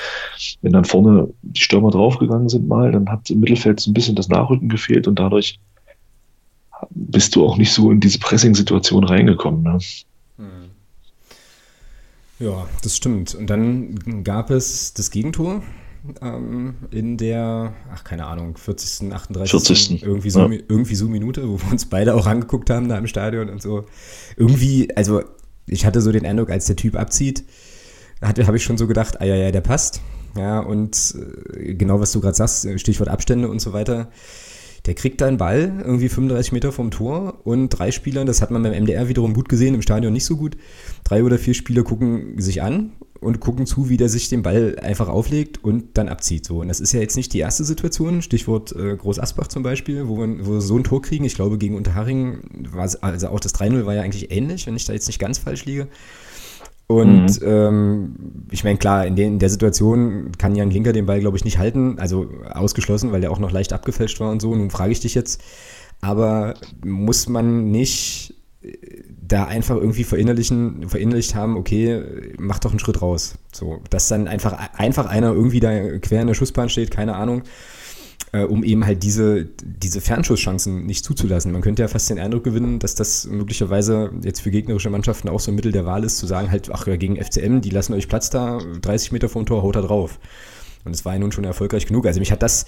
[0.63, 4.17] Wenn dann vorne die Stürmer draufgegangen sind mal, dann hat im Mittelfeld so ein bisschen
[4.17, 5.59] das Nachrücken gefehlt und dadurch
[6.91, 9.63] bist du auch nicht so in diese Pressing-Situation reingekommen.
[9.63, 9.79] Ne?
[10.37, 10.71] Mhm.
[12.39, 13.35] Ja, das stimmt.
[13.35, 15.63] Und dann gab es das Gegentor
[16.23, 19.51] ähm, in der, ach keine Ahnung, 40., 38.
[19.51, 20.03] 40.
[20.03, 20.59] Irgendwie, so, ja.
[20.69, 23.87] irgendwie so Minute, wo wir uns beide auch angeguckt haben da im Stadion und so.
[24.37, 25.23] Irgendwie, also
[25.67, 27.45] ich hatte so den Eindruck, als der Typ abzieht,
[28.23, 30.01] habe ich schon so gedacht, ah ja, ja, der passt.
[30.37, 31.15] Ja, und
[31.55, 34.09] äh, genau was du gerade sagst, Stichwort Abstände und so weiter
[34.89, 38.51] der kriegt da einen Ball, irgendwie 35 Meter vom Tor und drei Spieler, das hat
[38.51, 40.57] man beim MDR wiederum gut gesehen, im Stadion nicht so gut.
[41.05, 44.79] Drei oder vier Spieler gucken sich an und gucken zu, wie der sich den Ball
[44.81, 46.47] einfach auflegt und dann abzieht.
[46.47, 46.61] So.
[46.61, 50.09] Und das ist ja jetzt nicht die erste Situation, Stichwort äh, Groß Asbach zum Beispiel,
[50.09, 51.25] wo wir, wo wir so ein Tor kriegen.
[51.25, 52.39] Ich glaube, gegen Unterharing
[52.73, 55.37] war also auch das 3-0 war ja eigentlich ähnlich, wenn ich da jetzt nicht ganz
[55.37, 55.89] falsch liege.
[56.89, 57.47] Und mhm.
[57.47, 58.15] ähm,
[58.51, 61.45] ich meine, klar, in, den, in der Situation kann Jan Linker den Ball, glaube ich,
[61.45, 61.99] nicht halten.
[61.99, 64.55] Also ausgeschlossen, weil der auch noch leicht abgefälscht war und so.
[64.55, 65.43] Nun frage ich dich jetzt,
[66.01, 68.73] aber muss man nicht äh,
[69.21, 72.03] da einfach irgendwie verinnerlichen, verinnerlicht haben, okay,
[72.39, 73.35] mach doch einen Schritt raus.
[73.53, 77.43] So, dass dann einfach, einfach einer irgendwie da quer in der Schussbahn steht, keine Ahnung
[78.33, 81.53] äh, um eben halt diese, diese Fernschusschancen nicht zuzulassen.
[81.53, 85.41] Man könnte ja fast den Eindruck gewinnen, dass das möglicherweise jetzt für gegnerische Mannschaften auch
[85.41, 87.95] so ein Mittel der Wahl ist, zu sagen halt, ach ja, gegen FCM, die lassen
[87.95, 90.19] euch Platz da, 30 Meter vom Tor, haut da drauf.
[90.85, 92.07] Und es war ja nun schon erfolgreich genug.
[92.07, 92.67] Also mich hat das,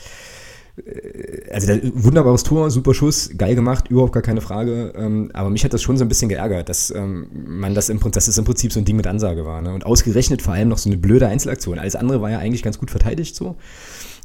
[0.77, 4.93] äh, also wunderbares Tor, super Schuss, geil gemacht, überhaupt gar keine Frage.
[4.97, 8.01] Ähm, aber mich hat das schon so ein bisschen geärgert, dass ähm, man das im,
[8.13, 9.61] dass es im Prinzip so ein Ding mit Ansage war.
[9.61, 9.75] Ne?
[9.75, 11.79] Und ausgerechnet vor allem noch so eine blöde Einzelaktion.
[11.79, 13.57] Alles andere war ja eigentlich ganz gut verteidigt so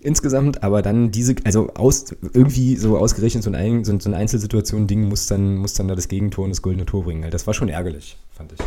[0.01, 5.27] insgesamt, aber dann diese, also aus, irgendwie so ausgerechnet so, ein, so, eine Einzelsituation-Ding muss
[5.27, 7.29] dann, muss dann da das Gegentor und das goldene Tor bringen.
[7.31, 8.59] Das war schon ärgerlich, fand ich.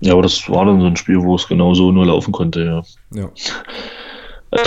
[0.00, 2.64] Ja, aber das war dann so ein Spiel, wo es genau so nur laufen konnte,
[2.64, 2.82] ja.
[3.20, 3.30] Ja.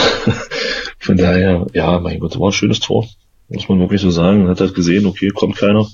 [1.00, 3.08] Von daher, ja, mein Gott, war ein schönes Tor.
[3.50, 4.40] Muss man wirklich so sagen.
[4.40, 5.88] Man hat halt gesehen, okay, kommt keiner.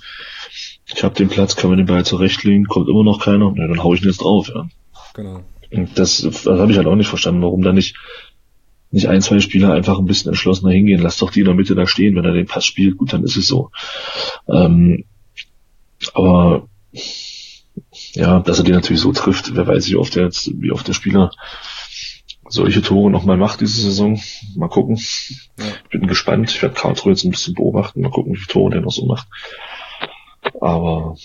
[0.85, 3.53] Ich habe den Platz, kann man den Ball zurechtlegen, kommt immer noch keiner.
[3.55, 4.67] Ja, dann hau ich ihn jetzt drauf, ja.
[5.13, 5.41] Genau.
[5.71, 7.95] Und das, das habe ich halt auch nicht verstanden, warum da nicht
[8.91, 11.01] nicht ein, zwei Spieler einfach ein bisschen entschlossener hingehen.
[11.01, 12.15] Lass doch die in der Mitte da stehen.
[12.15, 13.71] Wenn er den Pass spielt, gut, dann ist es so.
[14.47, 15.05] Ähm,
[16.13, 16.67] aber
[18.13, 20.87] ja, dass er den natürlich so trifft, wer weiß, wie oft der jetzt, wie oft
[20.87, 21.31] der Spieler
[22.47, 24.19] solche Tore nochmal macht diese Saison.
[24.55, 24.97] Mal gucken.
[25.59, 25.65] Ja.
[25.83, 26.49] Ich bin gespannt.
[26.49, 28.01] Ich werde Karlsruhe jetzt ein bisschen beobachten.
[28.01, 29.27] Mal gucken, wie viele Tore der noch so macht.
[30.59, 31.15] Aber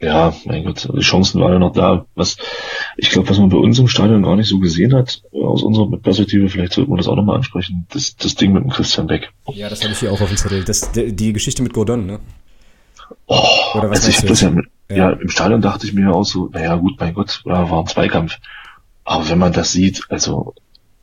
[0.00, 2.06] ja, mein Gott, die Chancen waren ja noch da.
[2.14, 2.36] Was,
[2.96, 5.90] ich glaube, was man bei uns im Stadion gar nicht so gesehen hat, aus unserer
[5.98, 9.30] Perspektive, vielleicht sollten wir das auch nochmal ansprechen, das, das Ding mit dem Christian Beck.
[9.52, 10.64] Ja, das habe ich hier auch auf dem Zettel.
[10.64, 12.20] Das, die Geschichte mit Gordon, ne?
[13.26, 13.42] Oh,
[13.74, 14.96] Oder was also ich das ja, mit, ja.
[14.96, 18.38] ja, im Stadion dachte ich mir auch so, naja gut, mein Gott, war ein Zweikampf.
[19.04, 20.54] Aber wenn man das sieht, also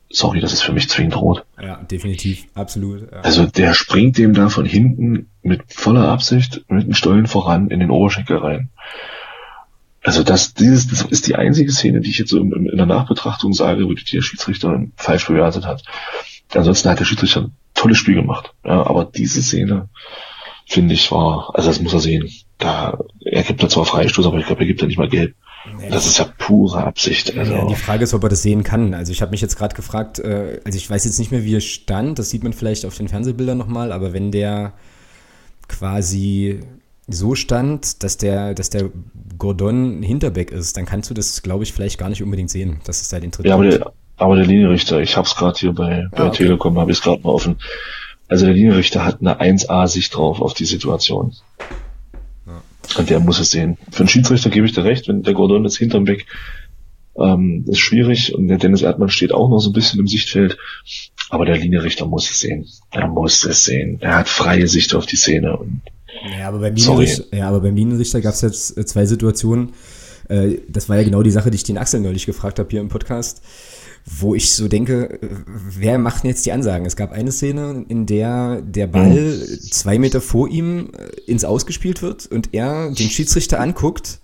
[0.08, 1.44] sorry, das ist für mich zwingend rot.
[1.60, 3.10] Ja, definitiv, absolut.
[3.10, 3.20] Ja.
[3.20, 7.80] Also der springt dem da von hinten mit voller Absicht mit den Stollen voran in
[7.80, 8.70] den Oberschenkel rein.
[10.02, 12.86] Also das, dieses, das ist die einzige Szene, die ich jetzt so in, in der
[12.86, 15.82] Nachbetrachtung sage, wo die der Schiedsrichter falsch bewertet hat.
[16.54, 18.54] Ansonsten hat der Schiedsrichter ein tolles Spiel gemacht.
[18.64, 19.88] Ja, aber diese Szene,
[20.66, 22.30] finde ich, war, also das muss er sehen.
[22.58, 25.34] Da, er gibt da zwar Freistoß, aber ich glaube, er gibt da nicht mal Gelb.
[25.76, 27.36] Nee, das ist ja pure Absicht.
[27.36, 27.52] Also.
[27.52, 28.94] Ja, die Frage ist, ob er das sehen kann.
[28.94, 31.56] Also ich habe mich jetzt gerade gefragt, äh, also ich weiß jetzt nicht mehr, wie
[31.56, 34.72] er stand, das sieht man vielleicht auf den Fernsehbildern nochmal, aber wenn der
[35.68, 36.60] quasi
[37.08, 38.90] so stand, dass der, dass der
[39.38, 43.00] Gordon Hinterbeck ist, dann kannst du das, glaube ich, vielleicht gar nicht unbedingt sehen, dass
[43.00, 45.72] es da den dritten Ja, aber der, aber der Linienrichter, ich habe es gerade hier
[45.72, 46.44] bei, bei ah, okay.
[46.44, 47.58] Telekom, habe ich es gerade mal offen.
[48.28, 51.34] also der Linienrichter hat eine 1A-Sicht drauf auf die Situation.
[52.46, 52.62] Ja.
[52.98, 53.76] Und der muss es sehen.
[53.90, 56.26] Für einen Schiedsrichter gebe ich dir recht, wenn der Gordon jetzt hinterm Weg
[57.18, 60.58] ähm, ist schwierig und der Dennis Erdmann steht auch noch so ein bisschen im Sichtfeld.
[61.30, 62.66] Aber der Linienrichter muss es sehen.
[62.90, 63.98] Er muss es sehen.
[64.00, 65.56] Er hat freie Sicht auf die Szene.
[65.56, 65.82] Und
[66.38, 69.72] ja, aber beim Linienrichter, ja, aber beim Linienrichter gab es jetzt äh, zwei Situationen.
[70.28, 72.80] Äh, das war ja genau die Sache, die ich den Axel neulich gefragt habe hier
[72.80, 73.42] im Podcast
[74.06, 76.86] wo ich so denke, wer macht denn jetzt die Ansagen?
[76.86, 79.60] Es gab eine Szene, in der der Ball mhm.
[79.70, 84.20] zwei Meter vor ihm äh, ins Ausgespielt wird und er den Schiedsrichter anguckt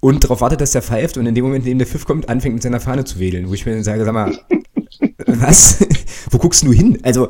[0.00, 2.28] und darauf wartet, dass der pfeift und in dem Moment, in dem der Pfiff kommt,
[2.28, 4.36] anfängt mit seiner Fahne zu wedeln, wo ich mir sage, sag mal,
[5.26, 5.78] was?
[6.30, 6.98] Wo guckst du hin?
[7.02, 7.28] Also,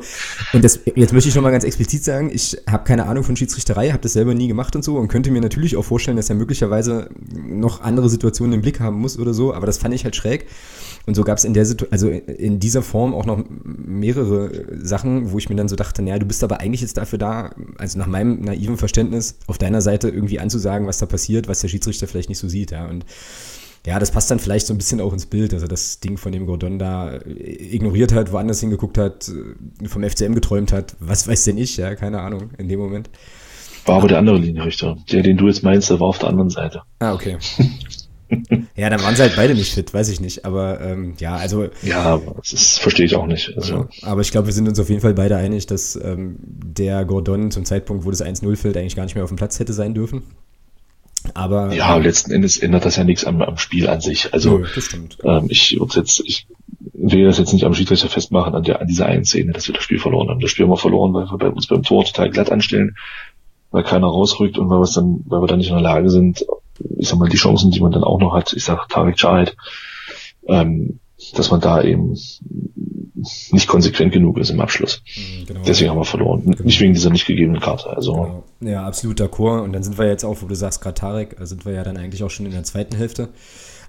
[0.53, 3.89] und das, jetzt möchte ich nochmal ganz explizit sagen, ich habe keine Ahnung von Schiedsrichterei,
[3.89, 6.35] habe das selber nie gemacht und so und könnte mir natürlich auch vorstellen, dass er
[6.35, 7.09] möglicherweise
[7.47, 10.47] noch andere Situationen im Blick haben muss oder so, aber das fand ich halt schräg.
[11.05, 15.31] Und so gab es in der Situation, also in dieser Form auch noch mehrere Sachen,
[15.31, 17.97] wo ich mir dann so dachte, naja, du bist aber eigentlich jetzt dafür da, also
[17.97, 22.07] nach meinem naiven Verständnis, auf deiner Seite irgendwie anzusagen, was da passiert, was der Schiedsrichter
[22.07, 22.87] vielleicht nicht so sieht, ja.
[22.87, 23.05] Und
[23.87, 26.17] ja, das passt dann vielleicht so ein bisschen auch ins Bild, dass er das Ding
[26.17, 29.31] von dem Gordon da ignoriert hat, woanders hingeguckt hat,
[29.85, 33.09] vom FCM geträumt hat, was weiß denn ich, ja, keine Ahnung, in dem Moment.
[33.85, 34.97] War aber der andere Linienrichter.
[35.09, 36.81] Der, den du jetzt meinst, der war auf der anderen Seite.
[36.99, 37.37] Ah, okay.
[38.75, 40.43] ja, dann waren sie halt beide nicht fit, weiß ich nicht.
[40.43, 41.69] Aber ähm, ja, also.
[41.81, 42.19] Ja,
[42.51, 43.53] das verstehe ich auch nicht.
[43.55, 43.87] Also.
[44.01, 47.51] aber ich glaube, wir sind uns auf jeden Fall beide einig, dass ähm, der Gordon
[47.51, 49.93] zum Zeitpunkt, wo das 1-0 fällt, eigentlich gar nicht mehr auf dem Platz hätte sein
[49.93, 50.23] dürfen.
[51.33, 51.73] Aber.
[51.73, 54.33] Ja, letzten Endes ändert das ja nichts am, am Spiel an sich.
[54.33, 54.67] Also, nö,
[55.23, 56.47] ähm, ich jetzt, ich
[56.93, 59.75] will das jetzt nicht am Schiedsrichter festmachen, an, der, an dieser einen Szene, dass wir
[59.75, 60.39] das Spiel verloren haben.
[60.39, 62.95] Das Spiel haben wir verloren, weil wir bei uns beim Tor total glatt anstellen,
[63.71, 66.45] weil keiner rausrückt und weil wir dann, weil wir dann nicht in der Lage sind,
[66.97, 69.55] ich sag mal, die Chancen, die man dann auch noch hat, ich sag Tarek Chahed,
[70.47, 70.99] ähm,
[71.35, 72.15] dass man da eben
[73.51, 75.01] nicht konsequent genug ist im Abschluss.
[75.15, 75.61] Mhm, genau.
[75.65, 76.43] Deswegen haben wir verloren.
[76.45, 76.63] Genau.
[76.63, 77.89] Nicht wegen dieser nicht gegebenen Karte.
[77.89, 78.13] Also.
[78.13, 78.43] Genau.
[78.61, 79.61] Ja, absolut d'accord.
[79.63, 81.97] Und dann sind wir jetzt auch, wo du sagst, gerade Tarek, sind wir ja dann
[81.97, 83.29] eigentlich auch schon in der zweiten Hälfte.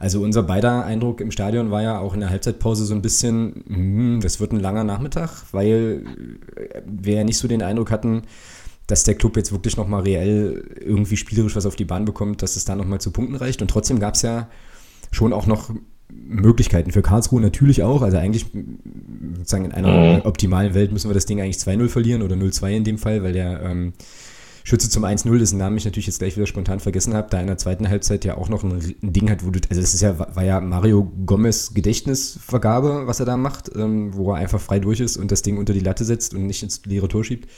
[0.01, 3.64] Also unser beider Eindruck im Stadion war ja auch in der Halbzeitpause so ein bisschen,
[3.67, 6.05] mh, das wird ein langer Nachmittag, weil
[6.87, 8.23] wir ja nicht so den Eindruck hatten,
[8.87, 12.57] dass der Club jetzt wirklich nochmal reell irgendwie spielerisch was auf die Bahn bekommt, dass
[12.57, 13.61] es da nochmal zu Punkten reicht.
[13.61, 14.49] Und trotzdem gab es ja
[15.11, 15.71] schon auch noch
[16.12, 18.03] Möglichkeiten für Karlsruhe natürlich auch.
[18.03, 18.47] Also eigentlich
[19.37, 20.23] sozusagen in einer mhm.
[20.23, 23.33] optimalen Welt müssen wir das Ding eigentlich 2-0 verlieren oder 0-2 in dem Fall, weil
[23.33, 23.92] der ähm,
[24.64, 27.47] Schütze zum 1-0, dessen Namen ich natürlich jetzt gleich wieder spontan vergessen habe, da in
[27.47, 30.03] der zweiten Halbzeit ja auch noch ein, ein Ding hat, wo du, also es ist
[30.03, 34.79] ja, war ja Mario Gomez Gedächtnisvergabe, was er da macht, ähm, wo er einfach frei
[34.79, 37.49] durch ist und das Ding unter die Latte setzt und nicht ins leere Tor schiebt.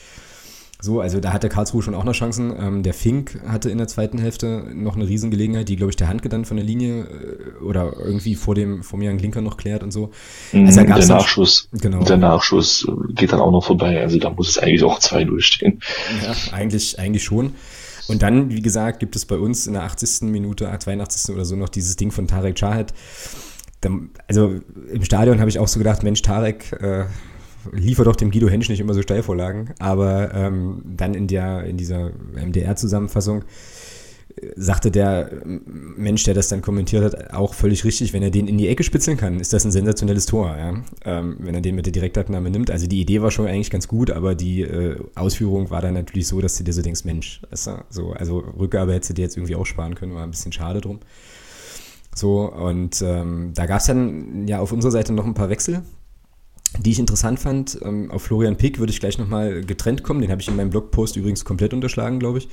[0.80, 2.54] So, also da hatte Karlsruhe schon auch noch Chancen.
[2.58, 6.08] Ähm, der Fink hatte in der zweiten Hälfte noch eine Riesengelegenheit, die, glaube ich, der
[6.08, 9.56] Handke dann von der Linie äh, oder irgendwie vor dem, vor mir ein Linker noch
[9.56, 10.10] klärt und so.
[10.52, 12.02] Mhm, also der Nachschuss, genau.
[12.04, 14.00] der Nachschuss geht dann auch noch vorbei.
[14.00, 15.80] Also da muss es eigentlich auch 2-0 stehen.
[16.22, 17.54] Ja, eigentlich, eigentlich schon.
[18.08, 20.22] Und dann, wie gesagt, gibt es bei uns in der 80.
[20.22, 21.34] Minute, 82.
[21.34, 22.92] oder so noch dieses Ding von Tarek Chahed.
[24.26, 24.60] Also
[24.92, 27.04] im Stadion habe ich auch so gedacht, Mensch, Tarek, äh,
[27.72, 31.76] liefert doch dem Guido Hensch nicht immer so Steilvorlagen, aber ähm, dann in der in
[31.76, 33.42] dieser MDR-Zusammenfassung
[34.36, 38.48] äh, sagte der Mensch, der das dann kommentiert hat, auch völlig richtig, wenn er den
[38.48, 40.82] in die Ecke spitzeln kann, ist das ein sensationelles Tor, ja?
[41.04, 42.70] ähm, wenn er den mit der Direktabnahme nimmt.
[42.70, 46.28] Also die Idee war schon eigentlich ganz gut, aber die äh, Ausführung war dann natürlich
[46.28, 49.56] so, dass du dir so denkst, Mensch, so, also Rückgabe hättest du dir jetzt irgendwie
[49.56, 51.00] auch sparen können, war ein bisschen schade drum.
[52.14, 55.82] So, und ähm, da gab es dann ja auf unserer Seite noch ein paar Wechsel,
[56.78, 57.78] die ich interessant fand.
[57.82, 60.20] Ähm, auf Florian Pick würde ich gleich nochmal getrennt kommen.
[60.20, 62.48] Den habe ich in meinem Blogpost übrigens komplett unterschlagen, glaube ich.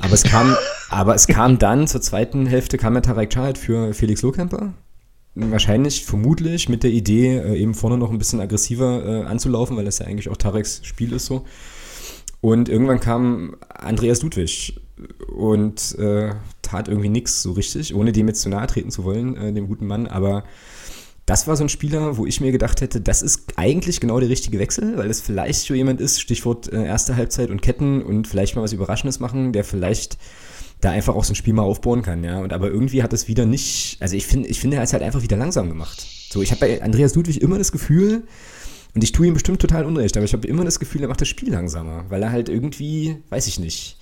[0.00, 0.56] Aber es kam,
[0.90, 4.74] aber es kam dann zur zweiten Hälfte kam der Tarek Chahed für Felix Lohkemper.
[5.34, 9.84] Wahrscheinlich, vermutlich mit der Idee, äh, eben vorne noch ein bisschen aggressiver äh, anzulaufen, weil
[9.84, 11.46] das ja eigentlich auch Tareks Spiel ist so.
[12.42, 14.80] Und irgendwann kam Andreas Ludwig
[15.34, 19.36] und äh, tat irgendwie nichts so richtig, ohne dem jetzt zu nahe treten zu wollen,
[19.36, 20.44] äh, dem guten Mann, aber
[21.26, 24.28] das war so ein Spieler, wo ich mir gedacht hätte, das ist eigentlich genau der
[24.28, 28.26] richtige Wechsel, weil es vielleicht so jemand ist, Stichwort äh, erste Halbzeit und Ketten und
[28.26, 30.18] vielleicht mal was Überraschendes machen, der vielleicht
[30.80, 32.40] da einfach auch so ein Spiel mal aufbauen kann, ja.
[32.40, 35.02] Und aber irgendwie hat es wieder nicht, also ich finde, ich finde, er ist halt
[35.04, 36.04] einfach wieder langsam gemacht.
[36.30, 38.24] So, ich habe bei Andreas Ludwig immer das Gefühl,
[38.94, 41.20] und ich tue ihm bestimmt total unrecht, aber ich habe immer das Gefühl, er macht
[41.20, 43.96] das Spiel langsamer, weil er halt irgendwie, weiß ich nicht,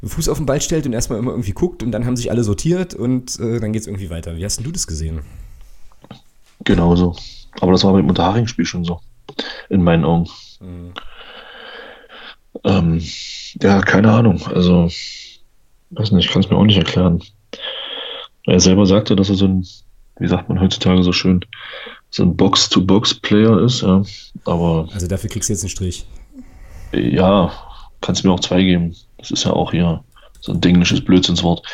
[0.00, 2.30] den Fuß auf den Ball stellt und erstmal immer irgendwie guckt und dann haben sich
[2.30, 4.36] alle sortiert und äh, dann geht es irgendwie weiter.
[4.36, 5.22] Wie hast denn du das gesehen?
[6.66, 7.16] Genauso.
[7.60, 9.00] Aber das war mit dem Unterhaching-Spiel schon so.
[9.70, 10.28] In meinen Augen.
[10.60, 10.92] Mhm.
[12.64, 13.02] Ähm,
[13.62, 14.42] ja, keine Ahnung.
[14.48, 14.90] Also,
[15.90, 17.22] weiß nicht, ich kann es mir auch nicht erklären.
[18.44, 19.66] Er selber sagte, dass er so ein,
[20.18, 21.40] wie sagt man heutzutage so schön,
[22.10, 24.02] so ein Box-to-Box-Player ist, ja.
[24.44, 24.88] Aber.
[24.92, 26.04] Also dafür kriegst du jetzt einen Strich.
[26.92, 27.52] Ja,
[28.00, 28.96] kannst mir auch zwei geben.
[29.18, 30.02] Das ist ja auch hier
[30.40, 31.64] so ein englisches Blödsinnswort.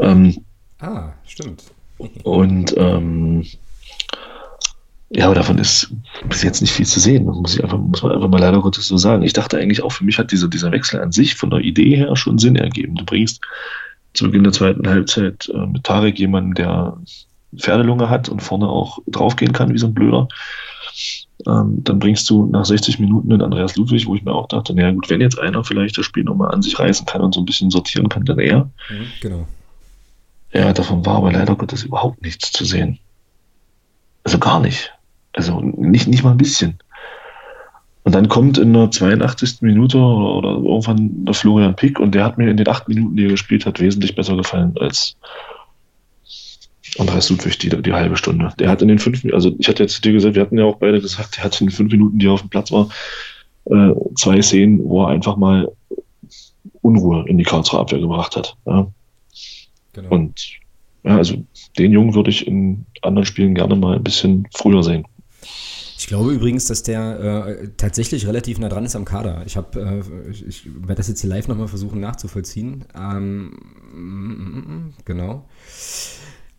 [0.00, 0.44] Ähm,
[0.80, 1.62] ah, stimmt.
[2.24, 3.46] und ähm,
[5.14, 5.92] ja, aber davon ist
[6.28, 7.24] bis jetzt nicht viel zu sehen.
[7.24, 9.22] muss, ich einfach, muss man einfach mal leider Gottes so sagen.
[9.22, 11.96] Ich dachte eigentlich auch, für mich hat dieser, dieser Wechsel an sich von der Idee
[11.96, 12.94] her schon Sinn ergeben.
[12.94, 13.42] Du bringst
[14.14, 16.96] zu Beginn der zweiten Halbzeit äh, mit Tarek jemanden, der
[17.56, 20.28] Pferdelunge hat und vorne auch draufgehen kann wie so ein Blöder.
[21.46, 24.74] Ähm, dann bringst du nach 60 Minuten den Andreas Ludwig, wo ich mir auch dachte,
[24.74, 27.40] naja gut, wenn jetzt einer vielleicht das Spiel nochmal an sich reißen kann und so
[27.40, 28.64] ein bisschen sortieren kann, dann er.
[28.88, 29.46] Mhm, genau.
[30.52, 32.98] Ja, davon war aber leider Gottes überhaupt nichts zu sehen.
[34.24, 34.92] Also gar nicht.
[35.32, 36.78] Also nicht, nicht mal ein bisschen.
[38.04, 39.62] Und dann kommt in der 82.
[39.62, 43.16] Minute oder, oder irgendwann der Florian Pick und der hat mir in den acht Minuten,
[43.16, 45.16] die er gespielt hat, wesentlich besser gefallen als
[46.98, 48.52] Andreas Ludwig die, die halbe Stunde.
[48.58, 50.76] Der hat in den fünf also ich hatte jetzt dir gesagt, wir hatten ja auch
[50.76, 52.88] beide gesagt, der hat in den fünf Minuten, die er auf dem Platz war,
[53.66, 55.70] äh, zwei Szenen, wo er einfach mal
[56.82, 58.56] Unruhe in die Karlsruher Abwehr gebracht hat.
[58.66, 58.88] Ja.
[59.92, 60.10] Genau.
[60.10, 60.58] Und
[61.04, 61.36] ja, also
[61.78, 65.04] den Jungen würde ich in anderen Spielen gerne mal ein bisschen früher sehen.
[65.98, 69.42] Ich glaube übrigens, dass der äh, tatsächlich relativ nah dran ist am Kader.
[69.46, 72.84] Ich äh, ich, ich werde das jetzt hier live nochmal versuchen nachzuvollziehen.
[72.94, 75.46] Ähm, genau.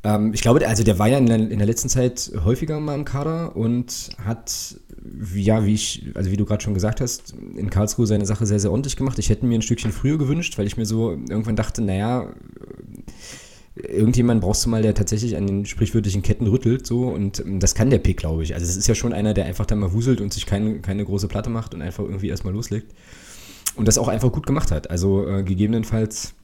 [0.04, 2.96] Ähm, ich glaube, also der war ja in der, in der, letzten Zeit häufiger mal
[2.96, 4.76] im Kader und hat,
[5.34, 8.60] ja, wie ich, also wie du gerade schon gesagt hast, in Karlsruhe seine Sache sehr,
[8.60, 9.18] sehr ordentlich gemacht.
[9.20, 12.34] Ich hätte mir ein Stückchen früher gewünscht, weil ich mir so irgendwann dachte, naja,
[13.76, 17.76] irgendjemand brauchst du mal, der tatsächlich an den sprichwörtlichen Ketten rüttelt, so und ähm, das
[17.76, 18.54] kann der Pick, glaube ich.
[18.54, 21.06] Also es ist ja schon einer, der einfach dann mal wuselt und sich keine, keine
[21.06, 22.94] große Platte macht und einfach irgendwie erstmal loslegt.
[23.76, 24.92] Und das auch einfach gut gemacht hat.
[24.92, 26.36] Also äh, gegebenenfalls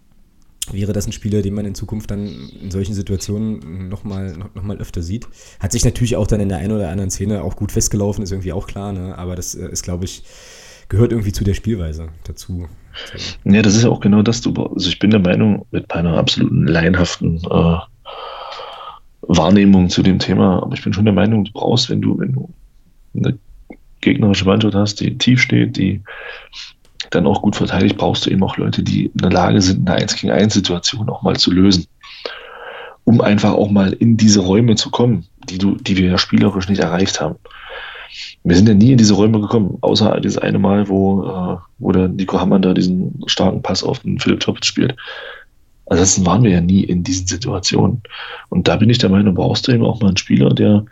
[0.71, 4.63] wäre das ein Spieler, den man in Zukunft dann in solchen Situationen nochmal noch, noch
[4.63, 5.27] mal öfter sieht.
[5.59, 8.31] Hat sich natürlich auch dann in der einen oder anderen Szene auch gut festgelaufen, ist
[8.31, 9.17] irgendwie auch klar, ne?
[9.17, 10.23] aber das äh, ist, glaube ich,
[10.89, 12.67] gehört irgendwie zu der Spielweise dazu.
[13.43, 14.41] Ja, das ist ja auch genau das.
[14.41, 17.77] Du, also ich bin der Meinung, mit meiner absoluten laienhaften äh,
[19.21, 22.33] Wahrnehmung zu dem Thema, aber ich bin schon der Meinung, du brauchst, wenn du, wenn
[22.33, 22.49] du
[23.15, 23.37] eine
[24.01, 26.01] gegnerische Mannschaft hast, die tief steht, die
[27.11, 29.99] dann auch gut verteidigt, brauchst du eben auch Leute, die in der Lage sind, eine
[29.99, 31.85] 1 gegen 1 Situation auch mal zu lösen.
[33.03, 36.69] Um einfach auch mal in diese Räume zu kommen, die du, die wir ja spielerisch
[36.69, 37.35] nicht erreicht haben.
[38.43, 41.91] Wir sind ja nie in diese Räume gekommen, außer dieses eine Mal, wo, äh, wo
[41.91, 44.95] der Nico Hammann da diesen starken Pass auf den Philipp Toppitz spielt.
[45.87, 48.01] Ansonsten waren wir ja nie in diesen Situationen.
[48.49, 50.85] Und da bin ich der Meinung, brauchst du eben auch mal einen Spieler, der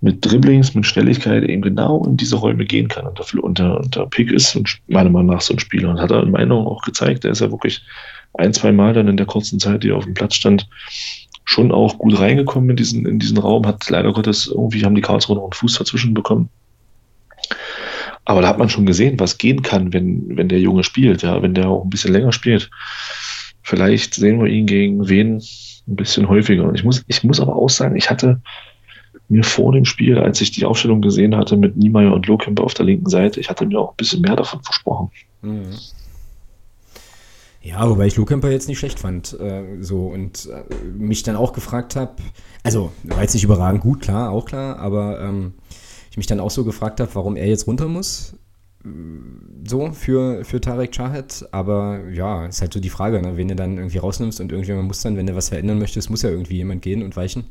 [0.00, 3.06] mit Dribblings, mit Schnelligkeit eben genau in diese Räume gehen kann.
[3.06, 5.90] Und dafür unter, unter Pick ist und meiner Meinung nach so ein Spieler.
[5.90, 7.82] Und hat er in meiner Meinung auch gezeigt, der ist ja wirklich
[8.34, 10.68] ein, zwei Mal dann in der kurzen Zeit, die er auf dem Platz stand,
[11.44, 13.66] schon auch gut reingekommen in diesen, in diesen Raum.
[13.66, 16.48] Hat leider Gottes, irgendwie haben die Karlsruhe noch einen Fuß dazwischen bekommen.
[18.24, 21.42] Aber da hat man schon gesehen, was gehen kann, wenn, wenn der Junge spielt, ja,
[21.42, 22.70] wenn der auch ein bisschen länger spielt.
[23.62, 25.42] Vielleicht sehen wir ihn gegen wen
[25.88, 26.64] ein bisschen häufiger.
[26.64, 28.40] Und ich muss, ich muss aber auch sagen, ich hatte
[29.28, 32.74] mir vor dem Spiel, als ich die Aufstellung gesehen hatte mit Niemeyer und Lohkemper auf
[32.74, 35.10] der linken Seite, ich hatte mir auch ein bisschen mehr davon versprochen.
[35.42, 35.70] Mhm.
[37.62, 39.38] Ja, wobei ich Lohkemper jetzt nicht schlecht fand.
[39.38, 42.16] Äh, so und äh, mich dann auch gefragt habe,
[42.64, 45.54] also war jetzt nicht überragend gut, klar, auch klar, aber ähm,
[46.10, 48.34] ich mich dann auch so gefragt habe, warum er jetzt runter muss.
[48.84, 48.88] Äh,
[49.64, 53.36] so für, für Tarek Chahed, aber ja, ist halt so die Frage, ne?
[53.36, 56.22] wen du dann irgendwie rausnimmst und irgendjemand muss dann, wenn du was verändern möchtest, muss
[56.22, 57.44] ja irgendwie jemand gehen und weichen.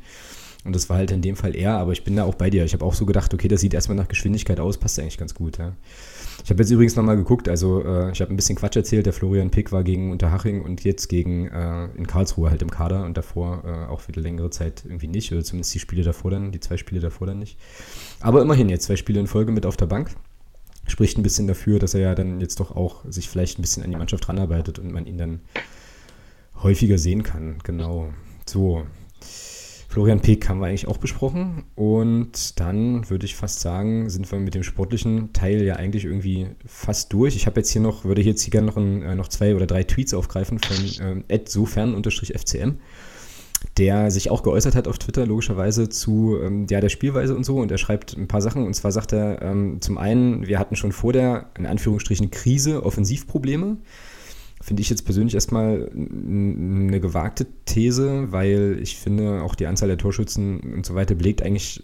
[0.64, 2.64] Und das war halt in dem Fall er, aber ich bin da auch bei dir.
[2.64, 5.34] Ich habe auch so gedacht, okay, das sieht erstmal nach Geschwindigkeit aus, passt eigentlich ganz
[5.34, 5.58] gut.
[5.58, 5.74] Ja.
[6.44, 9.12] Ich habe jetzt übrigens nochmal geguckt, also äh, ich habe ein bisschen Quatsch erzählt, der
[9.12, 13.16] Florian Pick war gegen Unterhaching und jetzt gegen äh, in Karlsruhe halt im Kader und
[13.16, 16.60] davor äh, auch wieder längere Zeit irgendwie nicht, oder zumindest die Spiele davor dann, die
[16.60, 17.58] zwei Spiele davor dann nicht.
[18.20, 20.10] Aber immerhin jetzt zwei Spiele in Folge mit auf der Bank.
[20.88, 23.84] Spricht ein bisschen dafür, dass er ja dann jetzt doch auch sich vielleicht ein bisschen
[23.84, 25.40] an die Mannschaft ranarbeitet und man ihn dann
[26.60, 27.58] häufiger sehen kann.
[27.62, 28.12] Genau.
[28.46, 28.84] So,
[29.92, 31.64] Florian Pick haben wir eigentlich auch besprochen.
[31.74, 36.46] Und dann würde ich fast sagen, sind wir mit dem sportlichen Teil ja eigentlich irgendwie
[36.64, 37.36] fast durch.
[37.36, 39.66] Ich habe jetzt hier noch, würde jetzt hier gerne noch, ein, äh, noch zwei oder
[39.66, 42.76] drei Tweets aufgreifen von äh, sofern-fcm,
[43.76, 47.58] der sich auch geäußert hat auf Twitter, logischerweise, zu ähm, ja, der Spielweise und so.
[47.58, 48.64] Und er schreibt ein paar Sachen.
[48.64, 52.82] Und zwar sagt er ähm, zum einen, wir hatten schon vor der, in Anführungsstrichen, Krise
[52.86, 53.76] Offensivprobleme
[54.62, 59.98] finde ich jetzt persönlich erstmal eine gewagte These, weil ich finde, auch die Anzahl der
[59.98, 61.82] Torschützen und so weiter belegt eigentlich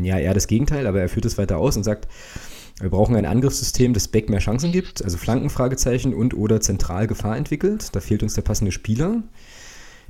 [0.00, 2.08] ja eher das Gegenteil, aber er führt es weiter aus und sagt,
[2.80, 7.36] wir brauchen ein Angriffssystem, das Beck mehr Chancen gibt, also Flankenfragezeichen und oder zentral Gefahr
[7.36, 7.94] entwickelt.
[7.94, 9.22] Da fehlt uns der passende Spieler.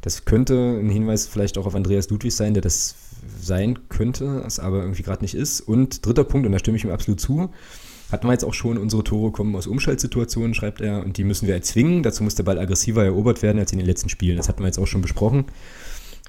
[0.00, 2.94] Das könnte ein Hinweis vielleicht auch auf Andreas Ludwig sein, der das
[3.40, 5.60] sein könnte, es aber irgendwie gerade nicht ist.
[5.60, 7.50] Und dritter Punkt, und da stimme ich ihm absolut zu,
[8.12, 11.46] Hatten wir jetzt auch schon, unsere Tore kommen aus Umschaltsituationen, schreibt er, und die müssen
[11.46, 12.02] wir erzwingen.
[12.02, 14.36] Dazu muss der Ball aggressiver erobert werden als in den letzten Spielen.
[14.36, 15.46] Das hatten wir jetzt auch schon besprochen,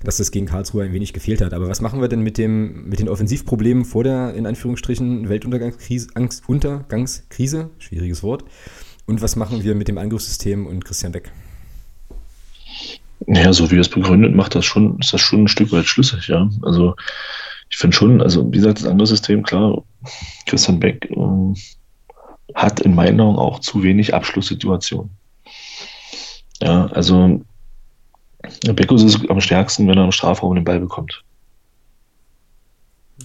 [0.03, 1.53] dass das gegen Karlsruhe ein wenig gefehlt hat.
[1.53, 6.07] Aber was machen wir denn mit, dem, mit den Offensivproblemen vor der, in Anführungsstrichen, Weltuntergangskrise,
[6.15, 8.45] Angst, Untergangskrise, schwieriges Wort,
[9.05, 11.31] und was machen wir mit dem Angriffssystem und Christian Beck?
[13.27, 15.85] Ja, so wie er es begründet, macht das schon, ist das schon ein Stück weit
[15.85, 16.49] schlüssig, ja.
[16.61, 16.95] Also
[17.75, 19.83] ich finde schon, also wie gesagt, das andere System, klar,
[20.45, 21.57] Christian Beck ähm,
[22.53, 25.09] hat in meinen Augen auch zu wenig Abschlusssituationen.
[26.61, 27.41] Ja, also
[28.75, 31.21] Beckus ist am stärksten, wenn er im Strafraum den Ball bekommt.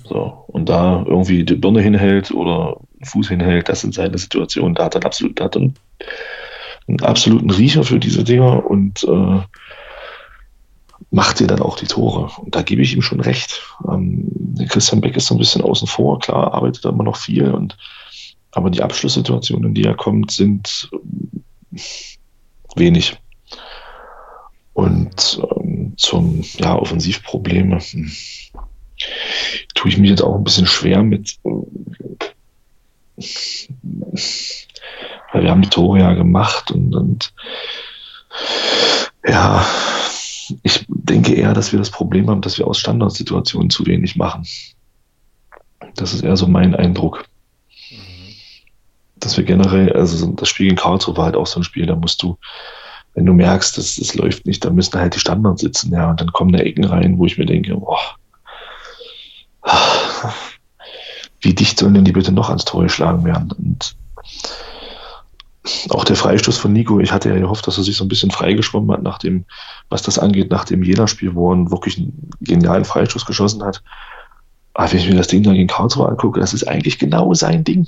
[0.03, 4.75] So, und da irgendwie die Birne hinhält oder Fuß hinhält, das sind seine Situationen.
[4.75, 5.77] Da hat er absolut, hat einen,
[6.89, 9.43] einen absoluten Riecher für diese Dinger und äh,
[11.11, 12.31] macht ihr dann auch die Tore.
[12.41, 13.61] Und da gebe ich ihm schon recht.
[13.89, 14.31] Ähm,
[14.69, 17.77] Christian Beck ist so ein bisschen außen vor, klar, arbeitet immer noch viel, und,
[18.53, 20.91] aber die Abschlusssituationen, in die er kommt, sind
[22.77, 23.19] wenig.
[24.73, 28.13] Und ähm, zum ja, Offensivprobleme hm,
[29.75, 31.39] tue ich mich jetzt auch ein bisschen schwer mit.
[35.33, 37.33] Weil wir haben die Tore ja gemacht und, und
[39.27, 39.67] ja,
[40.63, 44.47] ich denke eher, dass wir das Problem haben, dass wir aus Standardsituationen zu wenig machen.
[45.97, 47.25] Das ist eher so mein Eindruck.
[49.17, 51.97] Dass wir generell, also das Spiel gegen Karlsruhe war halt auch so ein Spiel, da
[51.97, 52.39] musst du,
[53.15, 56.21] wenn du merkst, dass es läuft nicht, dann müssen halt die Standards sitzen, ja, und
[56.21, 57.99] dann kommen da Ecken rein, wo ich mir denke, boah,
[61.41, 63.53] wie dicht sollen denn die bitte noch ans Tor geschlagen werden?
[63.53, 63.97] Und
[65.91, 68.31] auch der Freistoß von Nico, ich hatte ja gehofft, dass er sich so ein bisschen
[68.31, 69.45] freigeschwommen hat, nach dem,
[69.91, 73.83] was das angeht, nach dem Jena-Spiel, wo er wirklich einen genialen Freistoß geschossen hat.
[74.73, 77.65] Aber wenn ich mir das Ding dann gegen Karlsruhe angucke, das ist eigentlich genau sein
[77.65, 77.87] Ding.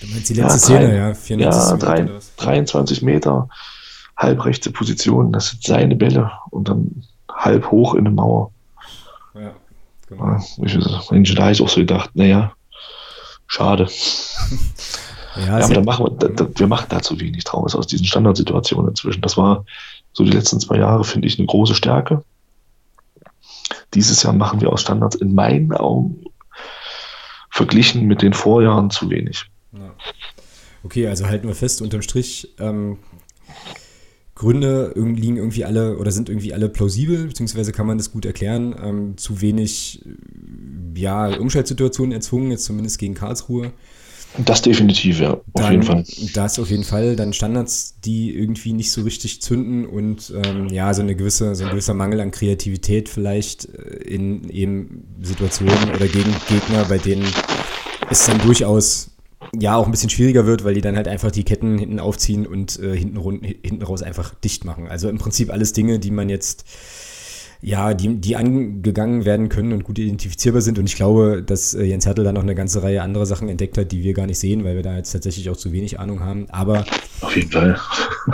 [0.00, 1.14] Du meinst die letzte ja, Szene, ja.
[1.14, 3.48] 94 ja, drei, 23 Meter,
[4.16, 8.52] halbrechte Position, das sind seine Bälle und dann halb hoch in eine Mauer.
[9.34, 9.52] Ja,
[10.08, 10.26] genau.
[10.26, 12.52] Ja, ich, da habe ich auch so gedacht, naja,
[13.46, 13.88] schade.
[15.36, 18.06] Ja, ja aber dann machen wir, da, wir machen da zu wenig draus aus diesen
[18.06, 19.20] Standardsituationen inzwischen.
[19.20, 19.64] Das war
[20.12, 22.22] so die letzten zwei Jahre, finde ich, eine große Stärke.
[23.94, 26.24] Dieses Jahr machen wir aus Standards in meinen Augen
[27.50, 29.44] verglichen mit den Vorjahren zu wenig.
[29.72, 29.94] Ja.
[30.84, 32.98] Okay, also halten wir fest, unterm Strich, ähm,
[34.34, 38.74] Gründe liegen irgendwie alle oder sind irgendwie alle plausibel, beziehungsweise kann man das gut erklären.
[38.82, 40.04] Ähm, zu wenig
[40.96, 43.72] ja, Umschaltsituationen erzwungen, jetzt zumindest gegen Karlsruhe.
[44.38, 46.04] Das definitiv, ja, auf dann, jeden Fall.
[46.34, 47.16] Das auf jeden Fall.
[47.16, 51.64] Dann Standards, die irgendwie nicht so richtig zünden und ähm, ja, so eine gewisse, so
[51.64, 57.26] ein gewisser Mangel an Kreativität vielleicht äh, in eben Situationen oder gegen Gegner, bei denen
[58.10, 59.10] es dann durchaus
[59.58, 62.46] ja auch ein bisschen schwieriger wird, weil die dann halt einfach die Ketten hinten aufziehen
[62.46, 64.88] und äh, hinten, rund, hinten raus einfach dicht machen.
[64.88, 66.64] Also im Prinzip alles Dinge, die man jetzt
[67.64, 70.80] ja, die, die angegangen werden können und gut identifizierbar sind.
[70.80, 73.78] Und ich glaube, dass äh, Jens Hertel da noch eine ganze Reihe anderer Sachen entdeckt
[73.78, 76.20] hat, die wir gar nicht sehen, weil wir da jetzt tatsächlich auch zu wenig Ahnung
[76.20, 76.50] haben.
[76.50, 76.84] Aber
[77.20, 77.78] auf jeden Fall.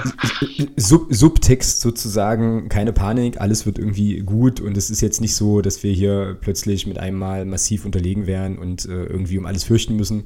[0.76, 5.60] Sub Subtext sozusagen, keine Panik, alles wird irgendwie gut und es ist jetzt nicht so,
[5.60, 9.64] dass wir hier plötzlich mit einem Mal massiv unterlegen wären und äh, irgendwie um alles
[9.64, 10.24] fürchten müssen,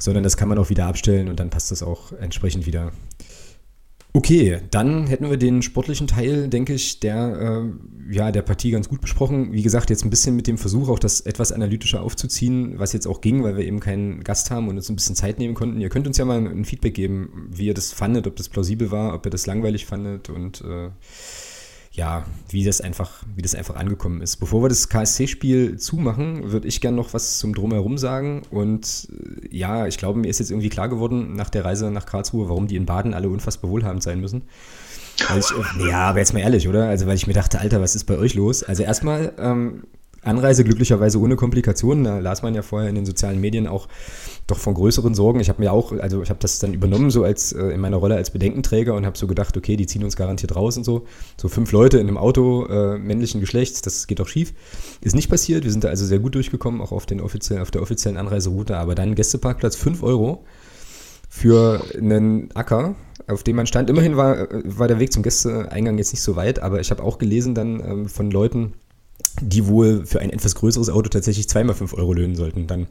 [0.00, 2.90] sondern das kann man auch wieder abstellen und dann passt das auch entsprechend wieder.
[4.16, 8.88] Okay, dann hätten wir den sportlichen Teil, denke ich, der, äh, ja, der Partie ganz
[8.88, 9.52] gut besprochen.
[9.52, 13.08] Wie gesagt, jetzt ein bisschen mit dem Versuch, auch das etwas analytischer aufzuziehen, was jetzt
[13.08, 15.80] auch ging, weil wir eben keinen Gast haben und uns ein bisschen Zeit nehmen konnten.
[15.80, 18.92] Ihr könnt uns ja mal ein Feedback geben, wie ihr das fandet, ob das plausibel
[18.92, 20.90] war, ob ihr das langweilig fandet und äh,
[21.94, 24.36] ja, wie das einfach, wie das einfach angekommen ist.
[24.36, 28.42] Bevor wir das KSC-Spiel zumachen, würde ich gerne noch was zum Drumherum sagen.
[28.50, 32.04] Und äh, ja, ich glaube, mir ist jetzt irgendwie klar geworden nach der Reise nach
[32.04, 34.42] Karlsruhe, warum die in Baden alle unfassbar wohlhabend sein müssen.
[35.16, 36.88] Ich, äh, ja, aber jetzt mal ehrlich, oder?
[36.88, 38.64] Also, weil ich mir dachte, Alter, was ist bei euch los?
[38.64, 39.84] Also erstmal, ähm,
[40.24, 42.04] Anreise glücklicherweise ohne Komplikationen.
[42.04, 43.88] Da las man ja vorher in den sozialen Medien auch
[44.46, 45.40] doch von größeren Sorgen.
[45.40, 47.96] Ich habe mir auch, also ich habe das dann übernommen, so als äh, in meiner
[47.96, 51.06] Rolle als Bedenkenträger und habe so gedacht, okay, die ziehen uns garantiert raus und so.
[51.40, 54.52] So fünf Leute in einem Auto äh, männlichen Geschlechts, das geht doch schief.
[55.00, 55.64] Ist nicht passiert.
[55.64, 58.76] Wir sind da also sehr gut durchgekommen, auch auf, den offiziellen, auf der offiziellen Anreiseroute.
[58.76, 60.44] Aber dann Gästeparkplatz, fünf Euro
[61.34, 62.94] für einen Acker,
[63.26, 63.90] auf dem man stand.
[63.90, 67.18] Immerhin war, war der Weg zum Gästeeingang jetzt nicht so weit, aber ich habe auch
[67.18, 68.74] gelesen dann ähm, von Leuten,
[69.40, 72.86] die wohl für ein etwas größeres Auto tatsächlich zweimal fünf Euro löhnen sollten dann.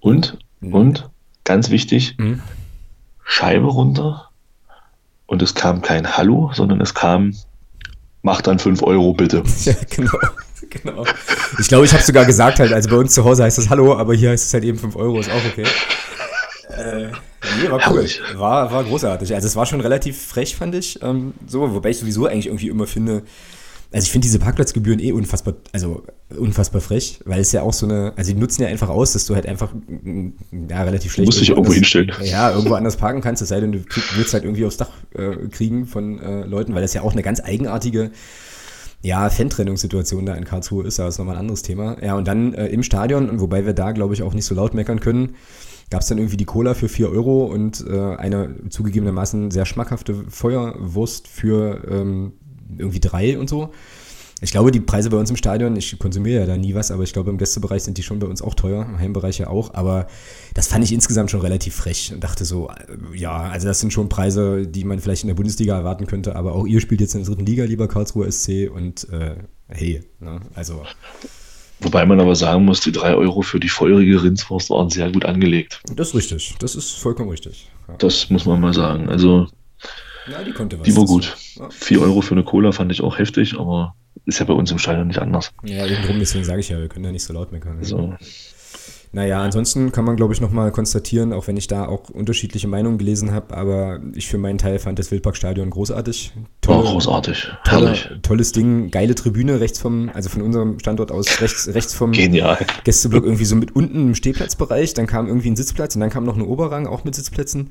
[0.00, 0.74] Und, mhm.
[0.74, 1.10] und,
[1.44, 2.40] ganz wichtig, mhm.
[3.24, 4.30] Scheibe runter
[5.26, 7.34] und es kam kein Hallo, sondern es kam,
[8.22, 9.42] mach dann 5 Euro bitte.
[9.64, 10.18] Ja, genau.
[10.70, 11.04] genau.
[11.58, 13.96] Ich glaube, ich habe sogar gesagt halt, also bei uns zu Hause heißt das Hallo,
[13.96, 15.64] aber hier heißt es halt eben 5 Euro, ist auch okay.
[16.76, 17.06] äh,
[17.62, 18.06] nee, war cool.
[18.34, 19.34] War, war großartig.
[19.34, 21.02] Also es war schon relativ frech, fand ich.
[21.02, 23.22] Ähm, so, wobei ich sowieso eigentlich irgendwie immer finde,
[23.92, 26.02] also ich finde diese Parkplatzgebühren eh unfassbar, also
[26.36, 29.26] unfassbar frech, weil es ja auch so eine, also die nutzen ja einfach aus, dass
[29.26, 29.74] du halt einfach
[30.68, 31.26] ja, relativ schlecht.
[31.26, 32.10] Du musst dich irgendwo hinstellen.
[32.24, 33.84] Ja, irgendwo anders parken kannst, es sei denn, du
[34.16, 37.22] willst halt irgendwie aufs Dach äh, kriegen von äh, Leuten, weil das ja auch eine
[37.22, 38.12] ganz eigenartige
[39.02, 41.96] ja, Fantrennungssituation da in Karlsruhe ist, aber das ist nochmal ein anderes Thema.
[42.02, 44.74] Ja, und dann äh, im Stadion, wobei wir da, glaube ich, auch nicht so laut
[44.74, 45.34] meckern können,
[45.90, 50.14] gab es dann irgendwie die Cola für 4 Euro und äh, eine zugegebenermaßen sehr schmackhafte
[50.30, 52.32] Feuerwurst für ähm,
[52.78, 53.70] irgendwie drei und so.
[54.44, 57.04] Ich glaube, die Preise bei uns im Stadion, ich konsumiere ja da nie was, aber
[57.04, 59.72] ich glaube, im Gästebereich sind die schon bei uns auch teuer, im Heimbereich ja auch.
[59.74, 60.08] Aber
[60.54, 63.92] das fand ich insgesamt schon relativ frech und dachte so, äh, ja, also das sind
[63.92, 67.14] schon Preise, die man vielleicht in der Bundesliga erwarten könnte, aber auch ihr spielt jetzt
[67.14, 69.36] in der dritten Liga, lieber Karlsruhe SC und äh,
[69.68, 70.82] hey, ne, also.
[71.78, 75.24] Wobei man aber sagen muss, die drei Euro für die feurige Rindswurst waren sehr gut
[75.24, 75.82] angelegt.
[75.94, 77.68] Das ist richtig, das ist vollkommen richtig.
[77.86, 77.94] Ja.
[77.98, 79.08] Das muss man mal sagen.
[79.08, 79.46] Also
[80.30, 80.84] ja, die konnte was.
[80.84, 81.36] Die war gut.
[81.56, 81.68] Ja.
[81.70, 83.94] 4 Euro für eine Cola fand ich auch heftig, aber
[84.24, 85.52] ist ja bei uns im Stadion nicht anders.
[85.64, 87.78] Ja, eben drum, deswegen sage ich ja, wir können ja nicht so laut meckern.
[87.78, 88.14] Also.
[89.14, 92.96] Naja, ansonsten kann man, glaube ich, nochmal konstatieren, auch wenn ich da auch unterschiedliche Meinungen
[92.96, 96.32] gelesen habe, aber ich für meinen Teil fand das Wildparkstadion großartig.
[96.62, 97.52] Tolle, oh, großartig.
[97.64, 98.08] Tolle, Herrlich.
[98.22, 102.64] Tolles Ding, geile Tribüne rechts vom, also von unserem Standort aus rechts, rechts vom Genial.
[102.84, 106.24] Gästeblock irgendwie so mit unten im Stehplatzbereich, dann kam irgendwie ein Sitzplatz und dann kam
[106.24, 107.70] noch eine Oberrang, auch mit Sitzplätzen.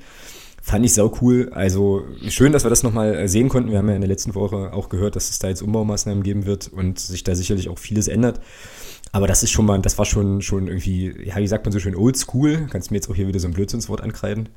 [0.63, 1.49] Fand ich sau cool.
[1.53, 3.71] Also schön, dass wir das nochmal äh, sehen konnten.
[3.71, 6.45] Wir haben ja in der letzten Woche auch gehört, dass es da jetzt Umbaumaßnahmen geben
[6.45, 8.39] wird und sich da sicherlich auch vieles ändert.
[9.11, 11.79] Aber das ist schon mal, das war schon, schon irgendwie, ja, wie sagt man so
[11.79, 12.67] schön, oldschool.
[12.69, 14.49] Kannst du mir jetzt auch hier wieder so ein Blödsinnswort ankreiden.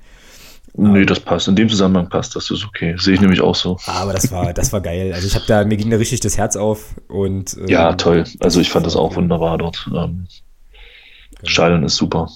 [0.77, 1.49] Nee, um, das passt.
[1.49, 2.97] In dem Zusammenhang passt das, ist okay.
[2.99, 3.79] Sehe ich nämlich auch so.
[3.87, 5.13] Aber das war, das war geil.
[5.13, 7.57] Also ich habe da, mir ging da richtig das Herz auf und.
[7.57, 8.25] Ähm, ja, toll.
[8.41, 9.87] Also ich fand das auch wunderbar dort.
[9.87, 10.27] Ähm, genau.
[11.45, 12.29] Stadion ist super.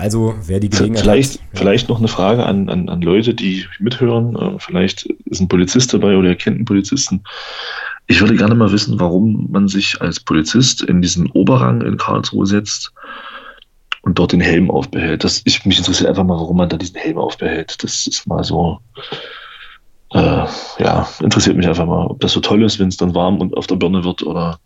[0.00, 1.58] Also, wer die Gelegenheit vielleicht, hat.
[1.58, 4.34] Vielleicht noch eine Frage an, an, an Leute, die mithören.
[4.34, 7.22] Äh, vielleicht ist ein Polizist dabei oder kennt einen Polizisten.
[8.06, 12.46] Ich würde gerne mal wissen, warum man sich als Polizist in diesen Oberrang in Karlsruhe
[12.46, 12.94] setzt
[14.00, 15.22] und dort den Helm aufbehält.
[15.22, 17.84] Das, ich, mich interessiert einfach mal, warum man da diesen Helm aufbehält.
[17.84, 18.80] Das ist mal so,
[20.14, 20.46] äh,
[20.78, 23.54] ja, interessiert mich einfach mal, ob das so toll ist, wenn es dann warm und
[23.54, 24.60] auf der Birne wird oder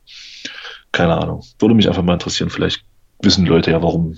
[0.92, 1.42] keine Ahnung.
[1.58, 2.50] Würde mich einfach mal interessieren.
[2.50, 2.84] Vielleicht
[3.20, 4.16] wissen Leute ja, warum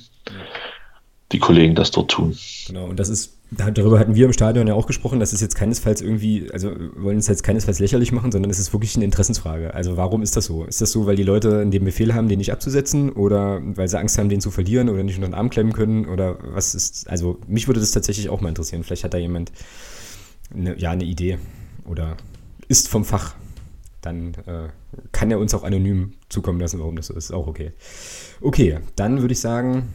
[1.33, 2.37] die Kollegen das dort tun.
[2.67, 5.57] Genau, und das ist, darüber hatten wir im Stadion ja auch gesprochen, das ist jetzt
[5.57, 9.75] keinesfalls irgendwie, also wollen es jetzt keinesfalls lächerlich machen, sondern es ist wirklich eine Interessensfrage.
[9.75, 10.65] Also warum ist das so?
[10.65, 13.99] Ist das so, weil die Leute den Befehl haben, den nicht abzusetzen oder weil sie
[13.99, 17.09] Angst haben, den zu verlieren oder nicht unter den Arm klemmen können oder was ist,
[17.09, 18.85] also mich würde das tatsächlich auch mal interessieren.
[18.85, 19.51] Vielleicht hat da jemand
[20.55, 21.39] eine, ja, eine Idee
[21.85, 22.17] oder
[22.69, 23.35] ist vom Fach.
[24.01, 24.69] Dann äh,
[25.11, 27.15] kann er uns auch anonym zukommen lassen, warum das so.
[27.15, 27.73] Ist auch okay.
[28.41, 29.93] Okay, dann würde ich sagen,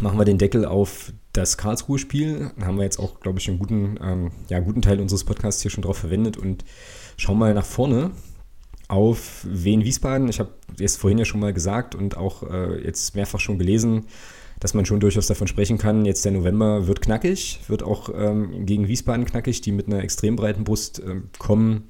[0.00, 2.52] machen wir den Deckel auf das Karlsruhe-Spiel.
[2.60, 5.70] Haben wir jetzt auch, glaube ich, einen guten, ähm, ja, guten Teil unseres Podcasts hier
[5.70, 6.64] schon drauf verwendet und
[7.16, 8.12] schauen mal nach vorne
[8.88, 10.28] auf Wien Wiesbaden.
[10.28, 14.06] Ich habe es vorhin ja schon mal gesagt und auch äh, jetzt mehrfach schon gelesen,
[14.60, 18.66] dass man schon durchaus davon sprechen kann, jetzt der November wird knackig, wird auch ähm,
[18.66, 21.88] gegen Wiesbaden knackig, die mit einer extrem breiten Brust äh, kommen.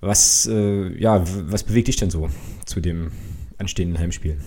[0.00, 2.28] Was, äh, ja, was bewegt dich denn so
[2.66, 3.12] zu dem
[3.58, 4.38] anstehenden Heimspiel?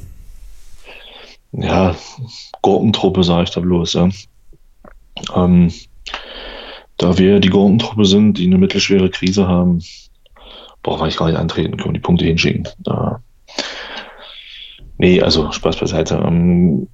[1.58, 1.96] Ja,
[2.62, 3.94] Gurkentruppe, sage ich da bloß.
[3.94, 4.10] Ja.
[5.36, 5.72] Ähm,
[6.98, 9.82] da wir die Gurkentruppe sind, die eine mittelschwere Krise haben,
[10.84, 12.68] wir eigentlich gar nicht antreten, können die Punkte hinschicken.
[12.86, 13.16] Äh,
[14.98, 16.16] nee, also Spaß beiseite.
[16.16, 16.88] Ähm,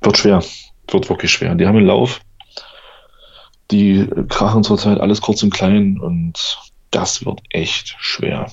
[0.00, 0.42] wird schwer,
[0.88, 1.54] wird wirklich schwer.
[1.54, 2.20] Die haben einen Lauf,
[3.70, 6.58] die krachen zurzeit alles kurz und klein und
[6.90, 8.50] das wird echt schwer.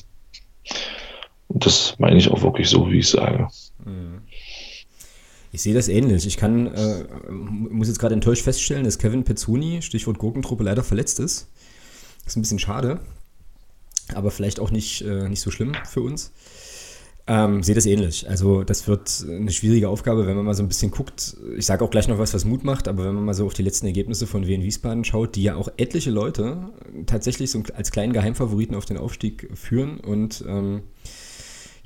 [1.47, 3.47] Und das meine ich auch wirklich so, wie ich sage.
[3.84, 4.18] Mhm.
[5.52, 6.26] Ich sehe das ähnlich.
[6.28, 11.20] Ich kann, äh, muss jetzt gerade enttäuscht feststellen, dass Kevin Pezzuni, Stichwort Gurkentruppe, leider verletzt
[11.20, 11.47] ist.
[12.26, 13.00] Ist ein bisschen schade,
[14.14, 16.32] aber vielleicht auch nicht, äh, nicht so schlimm für uns.
[17.26, 18.28] Ähm, sehe das ähnlich.
[18.28, 21.38] Also das wird eine schwierige Aufgabe, wenn man mal so ein bisschen guckt.
[21.56, 23.54] Ich sage auch gleich noch was, was Mut macht, aber wenn man mal so auf
[23.54, 26.70] die letzten Ergebnisse von Wien Wiesbaden schaut, die ja auch etliche Leute
[27.06, 30.82] tatsächlich so als kleinen Geheimfavoriten auf den Aufstieg führen und ähm,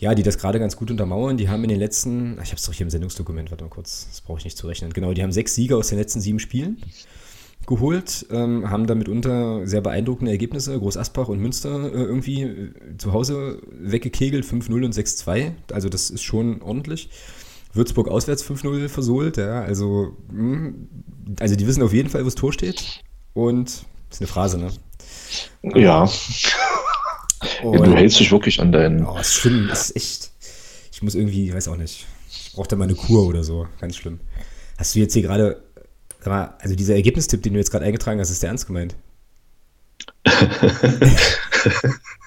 [0.03, 1.37] ja, die das gerade ganz gut untermauern.
[1.37, 4.07] Die haben in den letzten, ich habe es doch hier im Sendungsdokument, warte mal kurz,
[4.09, 4.91] das brauche ich nicht zu rechnen.
[4.91, 6.77] Genau, die haben sechs Siege aus den letzten sieben Spielen
[7.65, 12.97] geholt, ähm, haben damit unter sehr beeindruckende Ergebnisse, Groß Asbach und Münster äh, irgendwie äh,
[12.97, 15.53] zu Hause weggekegelt, 5-0 und 6-2.
[15.71, 17.09] Also das ist schon ordentlich.
[17.71, 20.89] Würzburg auswärts 5-0 versohlt, ja, also, mh, hm,
[21.39, 23.01] also die wissen auf jeden Fall, wo das Tor steht.
[23.33, 24.71] Und das ist eine Phrase, ne?
[25.81, 26.09] Ja.
[27.63, 29.05] Und, du hältst dich wirklich an deinen.
[29.05, 30.31] Oh, ist schlimm, ist echt.
[30.91, 32.05] Ich muss irgendwie, ich weiß auch nicht.
[32.53, 33.67] Braucht er mal eine Kur oder so.
[33.79, 34.19] Ganz schlimm.
[34.77, 35.63] Hast du jetzt hier gerade,
[36.23, 38.95] also dieser Ergebnistipp, den du jetzt gerade eingetragen hast, ist der ernst gemeint?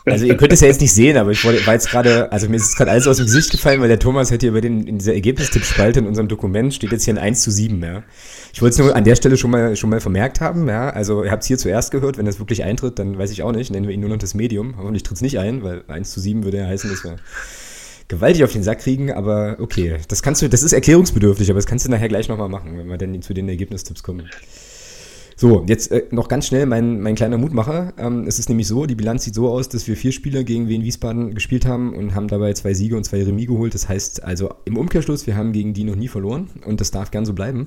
[0.06, 2.56] Also ihr könnt es ja jetzt nicht sehen, aber ich war jetzt gerade, also mir
[2.56, 4.86] ist es gerade alles aus dem Gesicht gefallen, weil der Thomas hätte hier bei den,
[4.86, 8.04] in dieser Ergebnistippspalte in unserem Dokument steht jetzt hier ein 1 zu 7, ja.
[8.56, 10.88] Ich wollte es nur an der Stelle schon mal, schon mal vermerkt haben, ja.
[10.88, 13.52] Also ihr habt es hier zuerst gehört, wenn das wirklich eintritt, dann weiß ich auch
[13.52, 14.78] nicht, nennen wir ihn nur noch das Medium.
[14.78, 17.16] Hoffentlich tritt es nicht ein, weil 1 zu 7 würde ja heißen, dass wir
[18.08, 19.98] gewaltig auf den Sack kriegen, aber okay.
[20.08, 22.88] Das kannst du, das ist erklärungsbedürftig, aber das kannst du nachher gleich nochmal machen, wenn
[22.88, 24.30] wir dann zu den Ergebnistipps kommen.
[25.36, 27.92] So, jetzt äh, noch ganz schnell mein, mein kleiner Mutmacher.
[27.98, 30.66] Ähm, es ist nämlich so, die Bilanz sieht so aus, dass wir vier Spiele gegen
[30.66, 33.74] Wien Wiesbaden gespielt haben und haben dabei zwei Siege und zwei Remis geholt.
[33.74, 37.10] Das heißt also im Umkehrschluss, wir haben gegen die noch nie verloren und das darf
[37.10, 37.66] gern so bleiben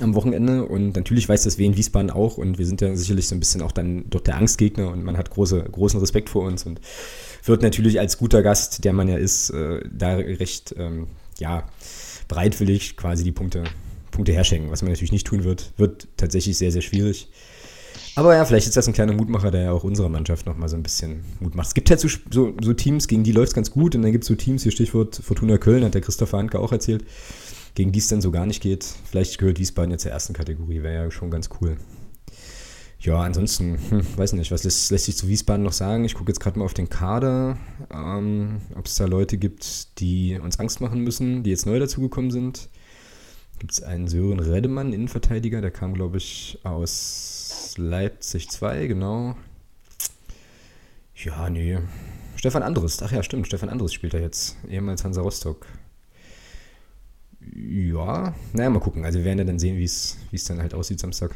[0.00, 3.34] am Wochenende und natürlich weiß das Wien Wiesbaden auch und wir sind ja sicherlich so
[3.34, 6.64] ein bisschen auch dann dort der Angstgegner und man hat große, großen Respekt vor uns
[6.64, 6.80] und
[7.44, 11.08] wird natürlich als guter Gast, der man ja ist, äh, da recht ähm,
[11.38, 11.64] ja,
[12.28, 13.64] bereitwillig quasi die Punkte
[14.10, 15.72] Punkte herschenken, was man natürlich nicht tun wird.
[15.76, 17.28] Wird tatsächlich sehr, sehr schwierig.
[18.16, 20.76] Aber ja, vielleicht ist das ein kleiner Mutmacher, der ja auch unserer Mannschaft nochmal so
[20.76, 21.68] ein bisschen Mut macht.
[21.68, 24.10] Es gibt halt so, so, so Teams, gegen die läuft es ganz gut und dann
[24.10, 27.04] gibt es so Teams, hier Stichwort Fortuna Köln, hat der Christopher Handke auch erzählt,
[27.78, 28.82] gegen die es dann so gar nicht geht.
[28.82, 31.76] Vielleicht gehört Wiesbaden jetzt zur ersten Kategorie, wäre ja schon ganz cool.
[32.98, 36.04] Ja, ansonsten, hm, weiß nicht, was lässt, lässt sich zu Wiesbaden noch sagen?
[36.04, 37.56] Ich gucke jetzt gerade mal auf den Kader,
[37.92, 42.32] ähm, ob es da Leute gibt, die uns Angst machen müssen, die jetzt neu dazugekommen
[42.32, 42.68] sind
[43.58, 49.34] gibt es einen Sören Redemann, Innenverteidiger, der kam, glaube ich, aus Leipzig 2, genau.
[51.16, 51.78] Ja, nee.
[52.36, 55.66] Stefan Andres, ach ja, stimmt, Stefan Andres spielt er jetzt, ehemals Hansa Rostock.
[57.66, 59.04] Ja, naja, mal gucken.
[59.04, 61.34] Also wir werden ja dann sehen, wie es dann halt aussieht Samstag.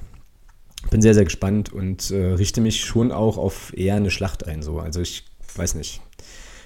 [0.91, 4.63] Bin sehr, sehr gespannt und äh, richte mich schon auch auf eher eine Schlacht ein.
[4.63, 4.81] So.
[4.81, 6.01] Also ich weiß nicht.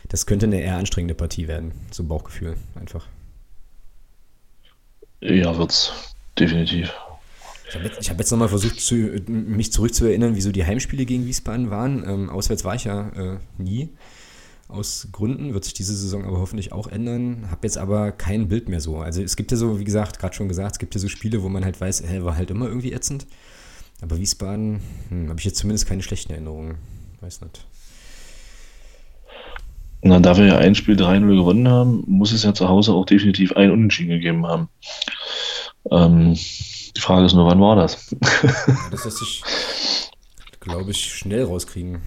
[0.08, 1.72] Das könnte eine eher anstrengende Partie werden.
[1.90, 3.06] So Bauchgefühl einfach.
[5.20, 5.92] Ja, wird's.
[6.38, 6.92] Definitiv.
[7.68, 11.70] Ich habe jetzt, hab jetzt nochmal versucht, zu, mich zurückzuerinnern, wieso die Heimspiele gegen Wiesbaden
[11.70, 12.04] waren.
[12.08, 13.90] Ähm, auswärts war ich ja äh, nie.
[14.68, 17.48] Aus Gründen wird sich diese Saison aber hoffentlich auch ändern.
[17.50, 18.98] Habe jetzt aber kein Bild mehr so.
[18.98, 21.42] Also es gibt ja so, wie gesagt, gerade schon gesagt, es gibt ja so Spiele,
[21.42, 23.26] wo man halt weiß, hä, war halt immer irgendwie ätzend.
[24.02, 26.76] Aber Wiesbaden hm, habe ich jetzt zumindest keine schlechten Erinnerungen.
[27.20, 27.64] Weiß nicht.
[30.02, 33.06] Na, da wir ja ein Spiel 3-0 gewonnen haben, muss es ja zu Hause auch
[33.06, 34.68] definitiv ein Unentschieden gegeben haben.
[35.90, 38.10] Ähm, die Frage ist nur, wann war das?
[38.42, 39.42] ja, das lässt sich,
[40.60, 42.02] glaube ich, schnell rauskriegen.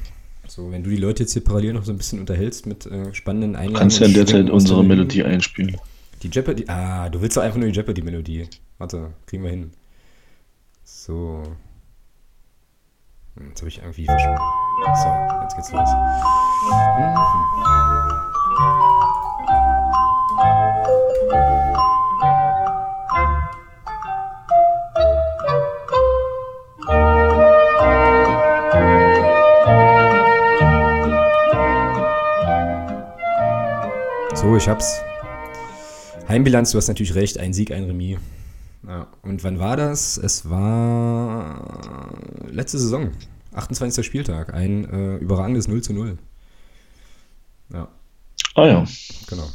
[0.50, 3.14] So, wenn du die Leute jetzt hier parallel noch so ein bisschen unterhältst mit äh,
[3.14, 3.80] spannenden Einladungen.
[3.80, 5.78] Kannst ja in der Zeit unsere Melodie einspielen.
[6.24, 6.66] Die Jeopardy.
[6.68, 8.48] Ah, du willst doch einfach nur die Jeopardy-Melodie.
[8.80, 9.72] Warte, kriegen wir hin.
[10.84, 11.44] So.
[13.36, 14.40] Hm, jetzt habe ich irgendwie verschwunden.
[14.96, 15.08] So,
[15.44, 15.90] jetzt geht's los.
[16.98, 18.99] Mhm.
[34.60, 35.00] Ich hab's.
[36.28, 38.18] Heimbilanz, du hast natürlich recht, ein Sieg, ein Remis.
[38.86, 39.08] Ja.
[39.22, 40.18] Und wann war das?
[40.18, 42.12] Es war
[42.52, 43.12] letzte Saison,
[43.54, 44.06] 28.
[44.06, 46.18] Spieltag, ein äh, überragendes 0 zu 0.
[47.72, 47.88] Ja.
[48.56, 48.86] Ah ja.
[49.28, 49.48] Genau.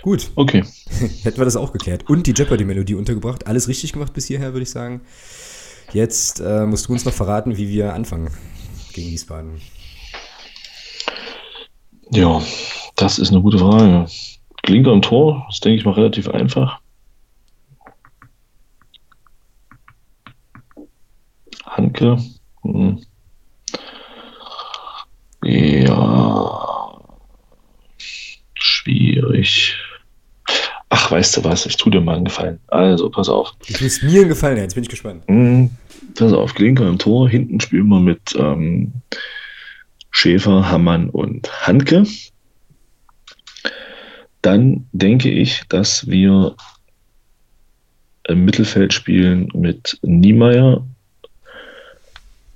[0.00, 0.30] Gut.
[0.36, 0.64] Okay.
[1.22, 2.08] Hätten wir das auch geklärt.
[2.08, 3.46] Und die Jeopardy-Melodie untergebracht.
[3.46, 5.02] Alles richtig gemacht bis hierher, würde ich sagen.
[5.92, 8.30] Jetzt äh, musst du uns noch verraten, wie wir anfangen
[8.94, 9.60] gegen Wiesbaden.
[12.10, 12.40] Ja,
[12.96, 14.06] das ist eine gute Frage.
[14.62, 16.80] Klingt am Tor, das denke ich mal relativ einfach.
[21.64, 22.16] Hanke.
[22.62, 23.00] Hm.
[25.44, 27.00] Ja.
[28.54, 29.76] Schwierig.
[30.88, 32.58] Ach, weißt du was, ich tue dir mal einen Gefallen.
[32.68, 33.52] Also, pass auf.
[33.66, 35.22] Du tust mir einen Gefallen, jetzt bin ich gespannt.
[35.28, 35.70] Hm,
[36.14, 37.28] pass auf, Klinker im Tor.
[37.28, 38.92] Hinten spielen wir mit ähm,
[40.10, 42.04] Schäfer, Hammann und Hanke
[44.46, 46.54] dann denke ich, dass wir
[48.28, 50.86] im Mittelfeld spielen mit Niemeyer.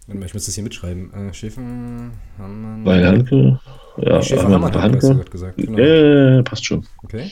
[0.06, 1.12] Ich muss das hier mitschreiben.
[1.12, 1.62] Äh, Schäfer,
[2.38, 2.84] Hammann.
[2.84, 3.58] Bei Hanke.
[3.96, 5.18] Ja, Schäfer, Hammann, Hanke.
[5.18, 5.56] Hast gesagt.
[5.56, 5.78] Genau.
[5.78, 6.86] Äh, passt schon.
[7.02, 7.28] Okay.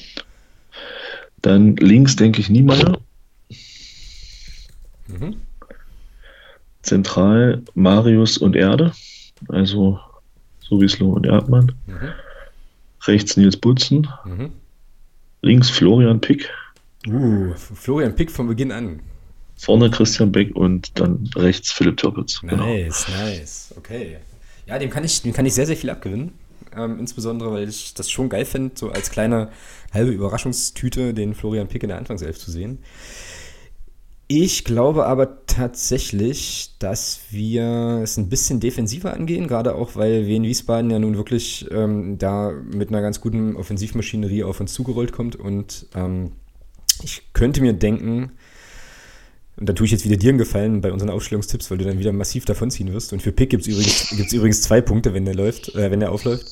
[1.41, 2.99] Dann links denke ich Niemeyer.
[5.07, 5.37] Mhm.
[6.83, 8.91] Zentral Marius und Erde.
[9.49, 10.01] Also
[10.61, 11.73] Sowieso und Erdmann.
[11.87, 12.13] Mhm.
[13.07, 14.09] Rechts Nils Butzen.
[14.25, 14.53] Mhm.
[15.43, 16.51] Links Florian Pick.
[17.07, 19.01] Uh, Florian Pick von Beginn an.
[19.57, 22.41] Vorne Christian Beck und dann rechts Philipp Türpitz.
[22.41, 22.57] Genau.
[22.65, 23.19] Nice, genau.
[23.19, 23.75] nice.
[23.77, 24.19] Okay.
[24.67, 26.33] Ja, dem kann ich, dem kann ich sehr, sehr viel abgewinnen.
[26.77, 29.51] ähm, insbesondere weil ich das schon geil fände, so als kleine
[29.93, 32.79] halbe Überraschungstüte den Florian Pick in der Anfangself zu sehen.
[34.31, 40.43] Ich glaube aber tatsächlich, dass wir es ein bisschen defensiver angehen, gerade auch, weil Wien
[40.43, 45.35] Wiesbaden ja nun wirklich ähm, da mit einer ganz guten Offensivmaschinerie auf uns zugerollt kommt
[45.35, 46.33] und ähm,
[47.03, 48.33] ich könnte mir denken,
[49.57, 51.99] und da tue ich jetzt wieder dir einen Gefallen bei unseren Aufstellungstipps, weil du dann
[51.99, 53.13] wieder massiv davonziehen wirst.
[53.13, 56.13] Und für Pick gibt es übrigens, übrigens zwei Punkte, wenn der läuft, äh, wenn der
[56.13, 56.47] aufläuft.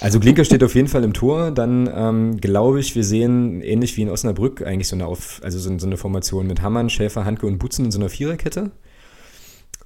[0.00, 1.50] Also Klinker steht auf jeden Fall im Tor.
[1.50, 5.58] Dann ähm, glaube ich, wir sehen ähnlich wie in Osnabrück eigentlich so eine auf, also
[5.58, 8.70] so, so eine Formation mit Hammann, Schäfer, Handke und Butzen in so einer Viererkette.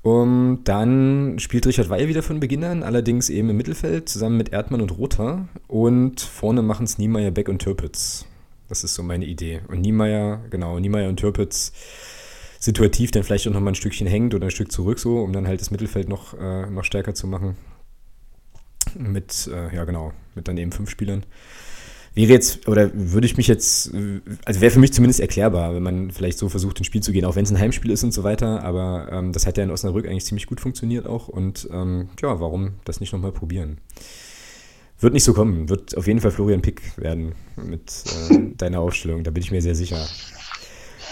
[0.02, 4.52] Und dann spielt Richard Weil wieder von Beginn an, allerdings eben im Mittelfeld zusammen mit
[4.52, 5.48] Erdmann und Rother.
[5.68, 8.26] Und vorne machen es Niemeyer, Beck und Türpitz.
[8.68, 9.60] Das ist so meine Idee.
[9.68, 11.72] Und Niemeyer, genau, Niemeyer und Türpitz
[12.58, 15.32] situativ dann vielleicht auch noch mal ein Stückchen hängt oder ein Stück zurück so, um
[15.32, 17.56] dann halt das Mittelfeld noch, äh, noch stärker zu machen.
[18.96, 21.24] Mit, äh, ja genau, mit dann eben fünf Spielern.
[22.14, 23.90] Wäre jetzt, oder würde ich mich jetzt,
[24.44, 27.24] also wäre für mich zumindest erklärbar, wenn man vielleicht so versucht, ins Spiel zu gehen,
[27.24, 29.70] auch wenn es ein Heimspiel ist und so weiter, aber ähm, das hat ja in
[29.70, 33.78] Osnabrück eigentlich ziemlich gut funktioniert auch und ähm, ja, warum das nicht nochmal probieren?
[35.00, 39.24] Wird nicht so kommen, wird auf jeden Fall Florian Pick werden mit äh, deiner Aufstellung,
[39.24, 40.06] da bin ich mir sehr sicher.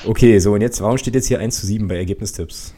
[0.05, 2.75] Okay, so und jetzt, warum steht jetzt hier 1 zu 7 bei Ergebnistipps?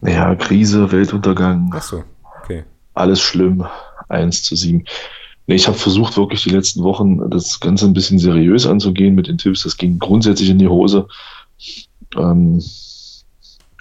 [0.00, 1.70] Ja, Krise, Weltuntergang.
[1.74, 2.04] Ach so,
[2.42, 2.64] okay.
[2.94, 3.66] Alles schlimm,
[4.08, 4.84] 1 zu 7.
[5.46, 9.28] Nee, ich habe versucht, wirklich die letzten Wochen das Ganze ein bisschen seriös anzugehen mit
[9.28, 9.62] den Tipps.
[9.62, 11.06] Das ging grundsätzlich in die Hose.
[12.16, 12.62] Ähm,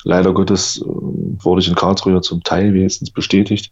[0.04, 3.72] leider Gottes äh, wurde ich in Karlsruhe zum Teil wenigstens bestätigt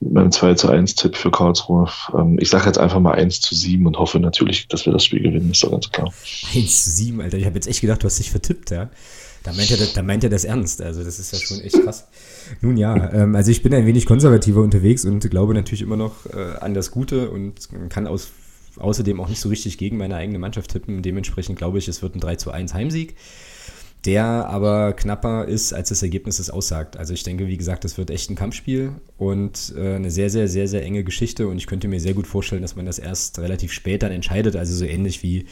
[0.00, 1.88] mit meinem 2 zu 1 Tipp für Karlsruhe.
[2.14, 5.04] Ähm, ich sage jetzt einfach mal 1 zu 7 und hoffe natürlich, dass wir das
[5.04, 6.12] Spiel gewinnen, ist doch ganz klar.
[6.54, 7.38] 1 zu 7, Alter.
[7.38, 8.90] Ich habe jetzt echt gedacht, du hast dich vertippt, ja.
[9.46, 10.82] Da meint, er, da meint er das ernst.
[10.82, 12.08] Also, das ist ja schon echt krass.
[12.60, 16.26] Nun ja, ähm, also ich bin ein wenig konservativer unterwegs und glaube natürlich immer noch
[16.26, 18.32] äh, an das Gute und kann aus,
[18.76, 21.00] außerdem auch nicht so richtig gegen meine eigene Mannschaft tippen.
[21.00, 23.14] Dementsprechend glaube ich, es wird ein 3 zu 1 Heimsieg
[24.06, 26.96] der aber knapper ist, als das Ergebnis es aussagt.
[26.96, 30.46] Also ich denke, wie gesagt, das wird echt ein Kampfspiel und äh, eine sehr, sehr,
[30.46, 33.40] sehr, sehr enge Geschichte und ich könnte mir sehr gut vorstellen, dass man das erst
[33.40, 35.46] relativ spät dann entscheidet, also so ähnlich wie,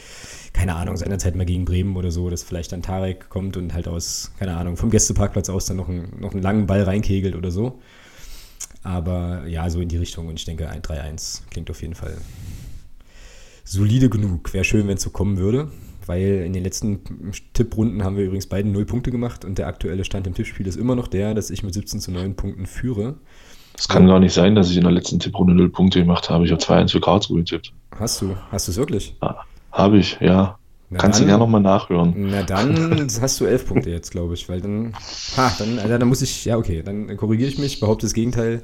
[0.53, 3.89] keine Ahnung, seinerzeit mal gegen Bremen oder so, dass vielleicht dann Tarek kommt und halt
[3.89, 7.51] aus, keine Ahnung, vom Gästeparkplatz aus dann noch, ein, noch einen langen Ball reinkegelt oder
[7.51, 7.79] so.
[8.83, 12.15] Aber ja, so in die Richtung und ich denke, ein 3-1 klingt auf jeden Fall
[13.65, 14.53] solide genug.
[14.53, 15.71] Wäre schön, wenn es so kommen würde
[16.07, 17.01] weil in den letzten
[17.53, 20.75] Tipprunden haben wir übrigens beiden null Punkte gemacht und der aktuelle Stand im Tippspiel ist
[20.75, 23.15] immer noch der, dass ich mit 17 zu 9 Punkten führe.
[23.77, 26.45] Es kann gar nicht sein, dass ich in der letzten Tipprunde null Punkte gemacht habe.
[26.45, 27.73] Ich habe 2-1 für Karlsruhe getippt.
[27.99, 28.35] Hast du?
[28.51, 29.15] Hast du es wirklich?
[29.19, 30.57] Ah, habe ich, ja.
[30.89, 32.13] Na Kannst du gerne nochmal nachhören.
[32.15, 34.93] Na dann hast du elf Punkte jetzt, glaube ich, weil dann,
[35.35, 38.61] ha, dann, also dann muss ich, ja okay, dann korrigiere ich mich, behaupte das Gegenteil.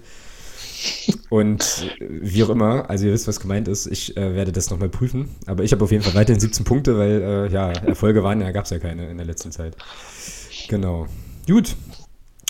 [1.29, 4.89] Und wie auch immer, also ihr wisst, was gemeint ist, ich äh, werde das nochmal
[4.89, 5.29] prüfen.
[5.45, 8.51] Aber ich habe auf jeden Fall weiterhin 17 Punkte, weil äh, ja, Erfolge waren, ja,
[8.51, 9.77] gab es ja keine in der letzten Zeit.
[10.67, 11.07] Genau.
[11.47, 11.75] Gut.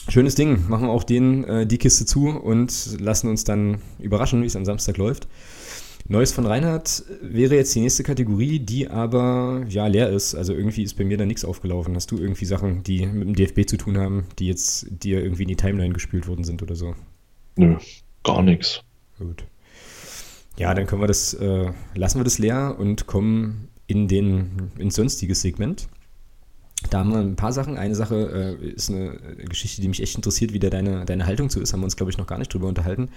[0.09, 0.67] Schönes Ding.
[0.67, 4.55] Machen wir auch den, äh, die Kiste zu und lassen uns dann überraschen, wie es
[4.55, 5.27] am Samstag läuft.
[6.07, 10.35] Neues von Reinhard wäre jetzt die nächste Kategorie, die aber ja leer ist.
[10.35, 11.95] Also irgendwie ist bei mir da nichts aufgelaufen.
[11.95, 15.43] Hast du irgendwie Sachen, die mit dem DFB zu tun haben, die jetzt dir irgendwie
[15.43, 16.95] in die Timeline gespült worden sind oder so?
[17.55, 17.77] Nö,
[18.23, 18.83] Gar nichts.
[19.17, 19.45] Gut.
[20.57, 24.95] Ja, dann können wir das, äh, lassen wir das leer und kommen in den, ins
[24.95, 25.87] sonstiges Segment.
[26.89, 27.77] Da haben wir ein paar Sachen.
[27.77, 29.17] Eine Sache äh, ist eine
[29.47, 31.73] Geschichte, die mich echt interessiert, wie da deine, deine Haltung zu ist.
[31.73, 33.09] Haben wir uns, glaube ich, noch gar nicht drüber unterhalten.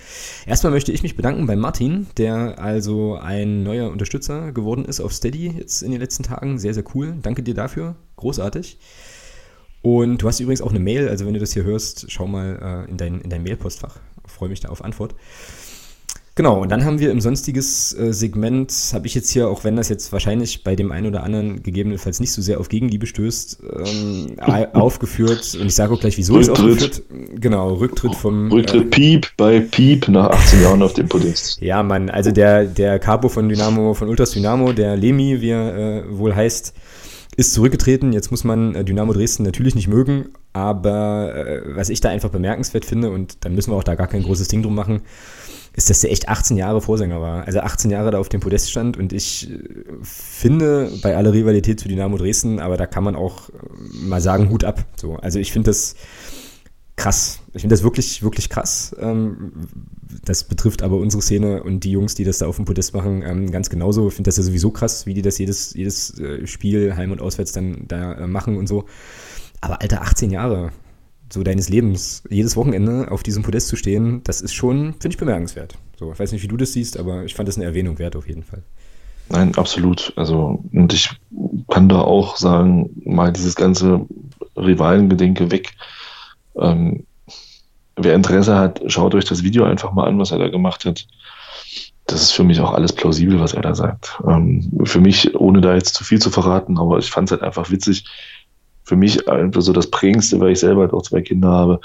[0.46, 5.12] Erstmal möchte ich mich bedanken bei Martin, der also ein neuer Unterstützer geworden ist auf
[5.12, 6.58] Steady jetzt in den letzten Tagen.
[6.58, 7.16] Sehr, sehr cool.
[7.22, 7.96] Danke dir dafür.
[8.16, 8.78] Großartig.
[9.80, 12.86] Und du hast übrigens auch eine Mail, also wenn du das hier hörst, schau mal
[12.86, 13.98] äh, in dein, in dein Mailpostfach
[14.34, 15.14] freue mich da auf Antwort.
[16.36, 19.76] Genau, und dann haben wir im sonstiges äh, Segment, habe ich jetzt hier, auch wenn
[19.76, 23.60] das jetzt wahrscheinlich bei dem einen oder anderen gegebenenfalls nicht so sehr auf Gegenliebe stößt,
[23.86, 24.36] ähm,
[24.72, 25.56] aufgeführt.
[25.60, 26.58] Und ich sage auch gleich, wieso Rücktritt.
[26.58, 27.02] es aufgeführt.
[27.40, 28.50] Genau, Rücktritt vom.
[28.50, 31.60] Rücktritt äh, Piep bei Piep nach 18 Jahren auf dem Podest.
[31.60, 35.76] Ja, Mann, also der, der Capo von Dynamo, von Ultras Dynamo, der Lemi, wie er
[35.76, 36.74] äh, wohl heißt,
[37.36, 38.12] ist zurückgetreten.
[38.12, 42.30] Jetzt muss man äh, Dynamo Dresden natürlich nicht mögen, aber äh, was ich da einfach
[42.30, 45.02] bemerkenswert finde, und dann müssen wir auch da gar kein großes Ding drum machen,
[45.76, 47.44] ist, dass der echt 18 Jahre Vorsänger war.
[47.44, 49.58] Also 18 Jahre da auf dem Podest stand und ich äh,
[50.02, 53.50] finde bei aller Rivalität zu Dynamo Dresden, aber da kann man auch
[53.92, 54.84] mal sagen, Hut ab.
[54.96, 55.96] So, also ich finde das
[56.96, 57.40] krass.
[57.52, 58.94] Ich finde das wirklich, wirklich krass.
[58.98, 59.52] Ähm,
[60.24, 63.22] das betrifft aber unsere Szene und die Jungs, die das da auf dem Podest machen,
[63.26, 64.08] ähm, ganz genauso.
[64.08, 67.20] Ich finde das ja sowieso krass, wie die das jedes, jedes äh, Spiel heim und
[67.20, 68.84] auswärts dann da äh, machen und so.
[69.60, 70.72] Aber Alter, 18 Jahre
[71.32, 75.18] so deines Lebens, jedes Wochenende auf diesem Podest zu stehen, das ist schon, finde ich,
[75.18, 75.76] bemerkenswert.
[75.98, 78.14] So, ich weiß nicht, wie du das siehst, aber ich fand das eine Erwähnung wert
[78.14, 78.62] auf jeden Fall.
[79.30, 80.12] Nein, absolut.
[80.16, 81.10] Also, und ich
[81.70, 84.06] kann da auch sagen, mal dieses ganze
[84.56, 85.72] Rivalengedenke weg.
[86.60, 87.06] Ähm,
[87.96, 91.06] wer Interesse hat, schaut euch das Video einfach mal an, was er da gemacht hat.
[92.06, 94.20] Das ist für mich auch alles plausibel, was er da sagt.
[94.28, 97.42] Ähm, für mich, ohne da jetzt zu viel zu verraten, aber ich fand es halt
[97.42, 98.04] einfach witzig.
[98.84, 101.80] Für mich einfach so das Prägendste, weil ich selber halt auch zwei Kinder habe,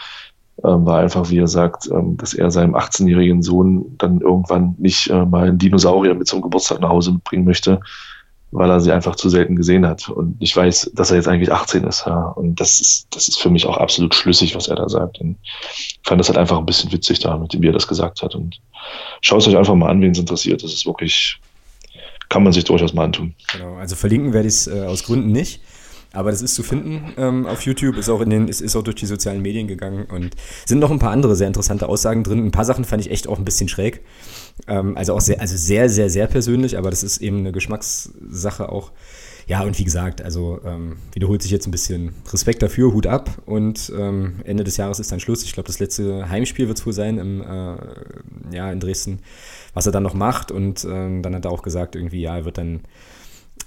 [0.64, 5.10] ähm, war einfach, wie er sagt, ähm, dass er seinem 18-jährigen Sohn dann irgendwann nicht
[5.10, 7.80] äh, mal einen Dinosaurier mit zum Geburtstag nach Hause mitbringen möchte,
[8.52, 10.10] weil er sie einfach zu selten gesehen hat.
[10.10, 12.06] Und ich weiß, dass er jetzt eigentlich 18 ist.
[12.06, 12.30] Ja.
[12.30, 15.20] Und das ist, das ist für mich auch absolut schlüssig, was er da sagt.
[15.20, 17.88] Und ich fand das halt einfach ein bisschen witzig da, mit dem, wie er das
[17.88, 18.36] gesagt hat.
[18.36, 18.60] Und
[19.22, 20.64] schaut es euch einfach mal an, wen es interessiert.
[20.64, 21.40] Das ist wirklich,
[22.30, 23.36] kann man sich durchaus mal antun.
[23.54, 25.62] Genau, also verlinken werde ich es äh, aus Gründen nicht.
[26.12, 28.82] Aber das ist zu finden ähm, auf YouTube, ist auch in den, ist, ist auch
[28.82, 30.36] durch die sozialen Medien gegangen und
[30.66, 32.44] sind noch ein paar andere sehr interessante Aussagen drin.
[32.48, 34.02] Ein paar Sachen fand ich echt auch ein bisschen schräg.
[34.68, 38.70] Ähm, also auch sehr, also sehr, sehr, sehr persönlich, aber das ist eben eine Geschmackssache
[38.70, 38.92] auch.
[39.48, 43.32] Ja, und wie gesagt, also ähm, wiederholt sich jetzt ein bisschen Respekt dafür, Hut ab
[43.48, 45.44] und ähm, Ende des Jahres ist dann Schluss.
[45.44, 47.76] Ich glaube, das letzte Heimspiel wird es wohl sein im, äh,
[48.56, 49.22] ja, in Dresden,
[49.74, 52.46] was er dann noch macht und ähm, dann hat er auch gesagt, irgendwie, ja, er
[52.46, 52.82] wird dann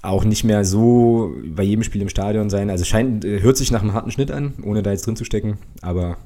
[0.03, 2.71] auch nicht mehr so bei jedem Spiel im Stadion sein.
[2.71, 5.25] Also scheint, äh, hört sich nach einem harten Schnitt an, ohne da jetzt drin zu
[5.25, 6.17] stecken, aber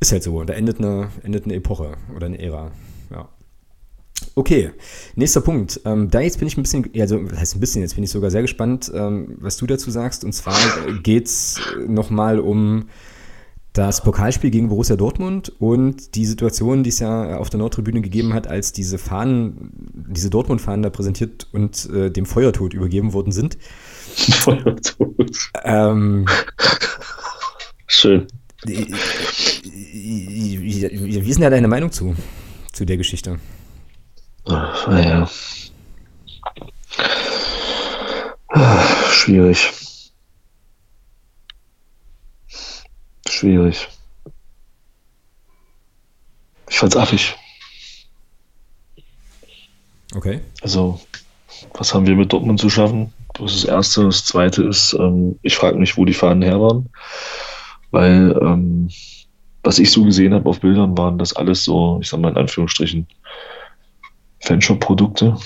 [0.00, 0.42] ist halt so.
[0.44, 2.72] Da endet eine, endet eine Epoche oder eine Ära.
[3.10, 3.28] Ja.
[4.36, 4.72] Okay,
[5.14, 5.80] nächster Punkt.
[5.84, 8.10] Ähm, da jetzt bin ich ein bisschen, also das heißt ein bisschen, jetzt bin ich
[8.10, 10.24] sogar sehr gespannt, ähm, was du dazu sagst.
[10.24, 10.58] Und zwar
[11.02, 12.88] geht es nochmal um
[13.74, 18.32] das Pokalspiel gegen Borussia Dortmund und die Situation, die es ja auf der Nordtribüne gegeben
[18.32, 19.70] hat, als diese Fahnen,
[20.08, 23.58] diese Dortmund-Fahnen da präsentiert und äh, dem Feuertod übergeben worden sind.
[24.14, 25.50] Feuertod.
[25.64, 26.26] Ähm,
[27.86, 28.26] Schön.
[28.64, 28.90] Wie
[31.28, 32.14] ist denn da deine Meinung zu,
[32.72, 33.38] zu der Geschichte?
[34.46, 35.28] Ach, naja.
[39.10, 39.72] Schwierig.
[43.44, 43.88] schwierig.
[46.70, 47.36] Ich fand's affig.
[50.14, 50.40] Okay.
[50.62, 51.00] Also,
[51.74, 53.12] was haben wir mit Dortmund zu schaffen?
[53.34, 54.04] Das ist das Erste.
[54.04, 56.88] Das Zweite ist, ähm, ich frage mich, wo die Fahnen her waren.
[57.90, 58.88] Weil, ähm,
[59.62, 62.36] was ich so gesehen habe auf Bildern, waren das alles so, ich sag mal in
[62.38, 63.06] Anführungsstrichen,
[64.44, 65.36] Fanshop-Produkte.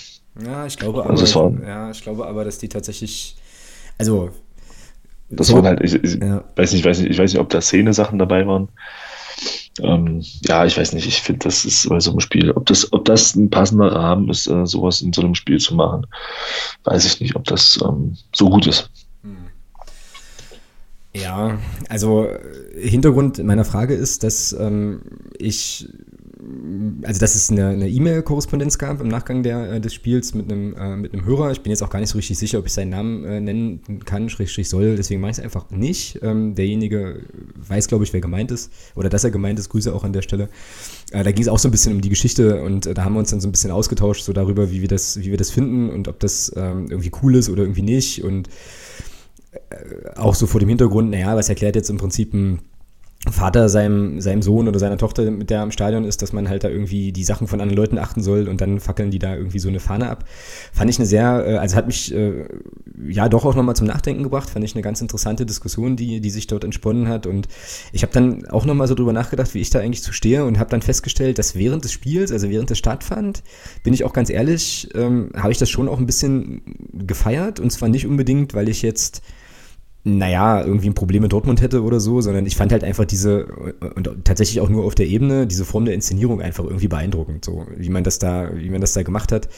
[0.45, 3.37] Ja, ich glaube aber, also war, ja, ich glaube aber, dass die tatsächlich,
[3.97, 4.31] also
[5.31, 5.55] das so.
[5.55, 6.45] waren halt, ich, ich ja.
[6.57, 8.69] weiß nicht, weiß nicht, ich weiß nicht, ob da Szene-Sachen dabei waren.
[9.81, 12.93] Ähm, ja, ich weiß nicht, ich finde, das ist bei so einem Spiel, ob das,
[12.93, 16.07] ob das ein passender Rahmen ist, äh, sowas in so einem Spiel zu machen,
[16.85, 18.91] weiß ich nicht, ob das ähm, so gut ist.
[19.23, 19.37] Hm.
[21.15, 25.03] Ja, also äh, Hintergrund meiner Frage ist, dass ähm,
[25.39, 25.89] ich
[27.03, 30.97] also dass es eine E-Mail-Korrespondenz gab im Nachgang der, äh, des Spiels mit einem, äh,
[30.97, 31.51] mit einem Hörer.
[31.51, 33.81] Ich bin jetzt auch gar nicht so richtig sicher, ob ich seinen Namen äh, nennen
[34.05, 36.21] kann, schrägstrich soll, deswegen mache ich es einfach nicht.
[36.23, 37.23] Ähm, derjenige
[37.57, 39.69] weiß, glaube ich, wer gemeint ist oder dass er gemeint ist.
[39.69, 40.49] Grüße auch an der Stelle.
[41.11, 43.15] Äh, da ging es auch so ein bisschen um die Geschichte und äh, da haben
[43.15, 45.51] wir uns dann so ein bisschen ausgetauscht, so darüber, wie wir das, wie wir das
[45.51, 48.23] finden und ob das ähm, irgendwie cool ist oder irgendwie nicht.
[48.23, 48.49] Und
[49.71, 52.61] äh, auch so vor dem Hintergrund, naja, was erklärt jetzt im Prinzip ein
[53.33, 56.65] Vater seinem, seinem Sohn oder seiner Tochter, mit der am Stadion ist, dass man halt
[56.65, 59.59] da irgendwie die Sachen von anderen Leuten achten soll und dann fackeln die da irgendwie
[59.59, 60.25] so eine Fahne ab.
[60.73, 62.47] Fand ich eine sehr, äh, also hat mich äh,
[63.09, 66.31] ja doch auch nochmal zum Nachdenken gebracht, fand ich eine ganz interessante Diskussion, die, die
[66.31, 67.27] sich dort entsponnen hat.
[67.27, 67.49] Und
[67.93, 70.59] ich habe dann auch nochmal so drüber nachgedacht, wie ich da eigentlich zu stehe und
[70.59, 73.43] habe dann festgestellt, dass während des Spiels, also während es stattfand,
[73.83, 76.63] bin ich auch ganz ehrlich, ähm, habe ich das schon auch ein bisschen
[76.93, 77.61] gefeiert.
[77.61, 79.23] Und zwar nicht unbedingt, weil ich jetzt
[80.05, 83.47] naja, irgendwie ein Problem mit Dortmund hätte oder so, sondern ich fand halt einfach diese,
[83.47, 87.67] und tatsächlich auch nur auf der Ebene, diese Form der Inszenierung einfach irgendwie beeindruckend, so
[87.77, 89.49] wie man das da, wie man das da gemacht hat.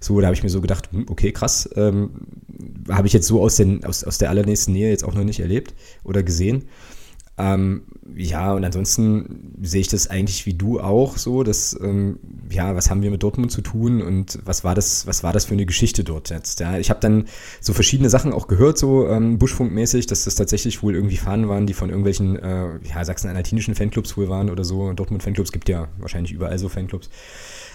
[0.00, 2.10] So, da habe ich mir so gedacht, hm, okay, krass, ähm,
[2.88, 5.40] habe ich jetzt so aus, den, aus, aus der allernächsten Nähe jetzt auch noch nicht
[5.40, 5.74] erlebt
[6.04, 6.64] oder gesehen.
[7.38, 7.82] Ähm,
[8.16, 12.18] ja, und ansonsten sehe ich das eigentlich wie du auch so, dass, ähm,
[12.50, 15.44] ja, was haben wir mit Dortmund zu tun und was war das, was war das
[15.44, 16.58] für eine Geschichte dort jetzt?
[16.58, 17.26] Ja, ich habe dann
[17.60, 21.66] so verschiedene Sachen auch gehört, so ähm, Buschfunkmäßig, dass das tatsächlich wohl irgendwie Fahnen waren,
[21.66, 24.92] die von irgendwelchen, äh, ja, sachsen-anhaltinischen Fanclubs wohl waren oder so.
[24.92, 27.10] Dortmund-Fanclubs gibt ja wahrscheinlich überall so Fanclubs.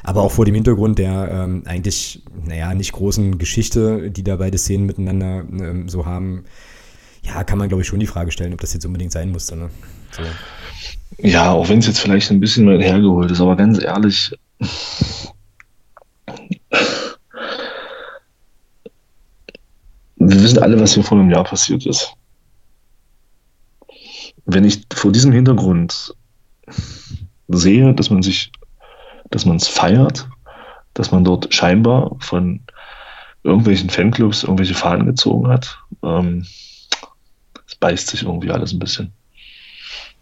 [0.03, 4.57] Aber auch vor dem Hintergrund der ähm, eigentlich, naja, nicht großen Geschichte, die da beide
[4.57, 6.43] Szenen miteinander ähm, so haben,
[7.23, 9.55] ja, kann man, glaube ich, schon die Frage stellen, ob das jetzt unbedingt sein musste.
[9.55, 9.69] Ne?
[10.11, 10.23] So.
[11.17, 14.37] Ja, auch wenn es jetzt vielleicht ein bisschen weit hergeholt ist, aber ganz ehrlich,
[20.15, 22.13] wir wissen alle, was hier vor einem Jahr passiert ist.
[24.45, 26.15] Wenn ich vor diesem Hintergrund
[27.47, 28.51] sehe, dass man sich
[29.33, 30.27] dass man es feiert,
[30.93, 32.61] dass man dort scheinbar von
[33.43, 35.79] irgendwelchen Fanclubs irgendwelche Fahnen gezogen hat.
[36.03, 36.45] Ähm,
[37.83, 39.11] beißt sich irgendwie alles ein bisschen.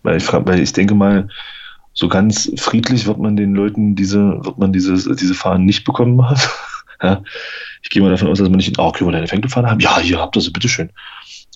[0.01, 1.27] Weil ich, weil ich denke mal,
[1.93, 6.19] so ganz friedlich wird man den Leuten diese, wird man diese, diese Fahnen nicht bekommen
[6.27, 6.41] haben.
[7.03, 7.23] ja.
[7.83, 9.79] Ich gehe mal davon aus, dass man nicht, oh, okay, wir deine Fanclub-Fahne haben?
[9.79, 10.89] Ja, hier habt ihr sie, bitteschön.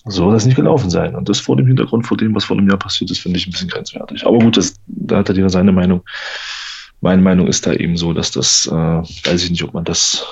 [0.04, 1.16] So soll das nicht gelaufen sein.
[1.16, 3.48] Und das vor dem Hintergrund, vor dem, was vor einem Jahr passiert ist, finde ich
[3.48, 4.24] ein bisschen grenzwertig.
[4.24, 6.02] Aber gut, das, da hat er jeder seine Meinung.
[7.00, 10.24] Meine Meinung ist da eben so, dass das, äh, weiß ich nicht, ob man das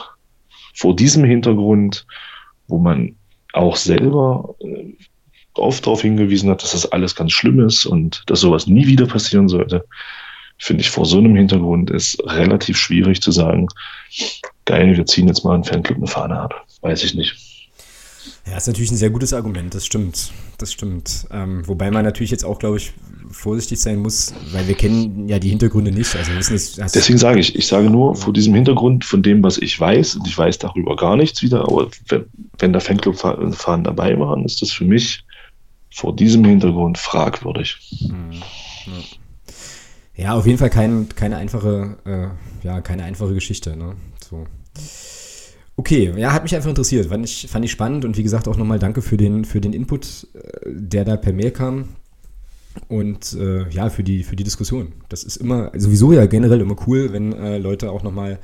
[0.72, 2.06] vor diesem Hintergrund,
[2.68, 3.16] wo man
[3.52, 4.94] auch selber äh,
[5.54, 9.06] oft darauf hingewiesen hat, dass das alles ganz schlimm ist und dass sowas nie wieder
[9.06, 9.84] passieren sollte,
[10.58, 13.68] finde ich vor so einem Hintergrund ist relativ schwierig zu sagen,
[14.64, 16.66] geil, wir ziehen jetzt mal einen Fanclub eine Fahne ab.
[16.80, 17.36] Weiß ich nicht.
[18.46, 20.30] Ja, ist natürlich ein sehr gutes Argument, das stimmt.
[20.58, 21.26] Das stimmt.
[21.30, 22.92] Ähm, wobei man natürlich jetzt auch, glaube ich,
[23.30, 26.14] vorsichtig sein muss, weil wir kennen ja die Hintergründe nicht.
[26.14, 29.58] Also wissen es, Deswegen sage ich, ich sage nur vor diesem Hintergrund von dem, was
[29.58, 32.24] ich weiß, und ich weiß darüber gar nichts wieder, aber wenn,
[32.58, 35.24] wenn da Fanclub-Fahren dabei waren, ist das für mich
[35.94, 37.78] vor diesem Hintergrund fragwürdig.
[38.10, 38.42] Mhm.
[40.16, 43.76] Ja, auf jeden Fall kein, keine einfache, äh, ja, keine einfache Geschichte.
[43.76, 43.94] Ne?
[44.28, 44.46] So.
[45.76, 47.06] Okay, ja, hat mich einfach interessiert.
[47.06, 49.72] Fand ich, fand ich spannend und wie gesagt auch nochmal danke für den, für den
[49.72, 51.90] Input, äh, der da per Mail kam.
[52.88, 54.92] Und äh, ja, für die, für die Diskussion.
[55.08, 58.40] Das ist immer, sowieso ja generell immer cool, wenn äh, Leute auch nochmal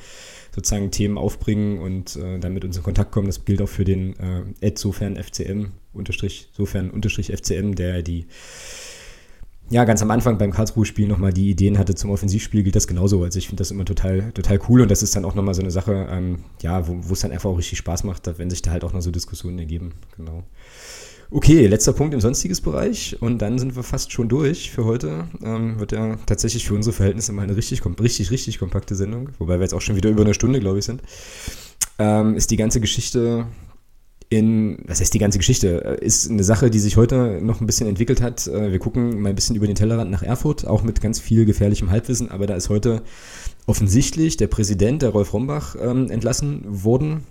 [0.55, 3.27] sozusagen Themen aufbringen und äh, dann mit uns in Kontakt kommen.
[3.27, 8.27] Das gilt auch für den äh, sofern FCM, unterstrich, sofern unterstrich FCM, der die
[9.73, 13.23] ja, ganz am Anfang beim Karlsruhe-Spiel nochmal die Ideen hatte zum Offensivspiel, gilt das genauso.
[13.23, 15.63] Also ich finde das immer total, total cool und das ist dann auch nochmal so
[15.63, 18.73] eine Sache, ähm, ja, wo es dann einfach auch richtig Spaß macht, wenn sich da
[18.73, 19.93] halt auch noch so Diskussionen ergeben.
[20.17, 20.43] Genau.
[21.33, 25.28] Okay, letzter Punkt im sonstiges Bereich und dann sind wir fast schon durch für heute.
[25.45, 29.55] Ähm, wird ja tatsächlich für unsere Verhältnisse mal eine richtig, richtig, richtig kompakte Sendung, wobei
[29.55, 31.03] wir jetzt auch schon wieder über eine Stunde, glaube ich, sind.
[32.01, 33.47] Ähm, ist die ganze Geschichte
[34.28, 37.66] in, was heißt die ganze Geschichte, äh, ist eine Sache, die sich heute noch ein
[37.66, 38.49] bisschen entwickelt hat.
[38.49, 41.45] Äh, wir gucken mal ein bisschen über den Tellerrand nach Erfurt, auch mit ganz viel
[41.45, 43.03] gefährlichem Halbwissen, aber da ist heute
[43.66, 47.24] offensichtlich der Präsident, der Rolf Rombach, ähm, entlassen worden.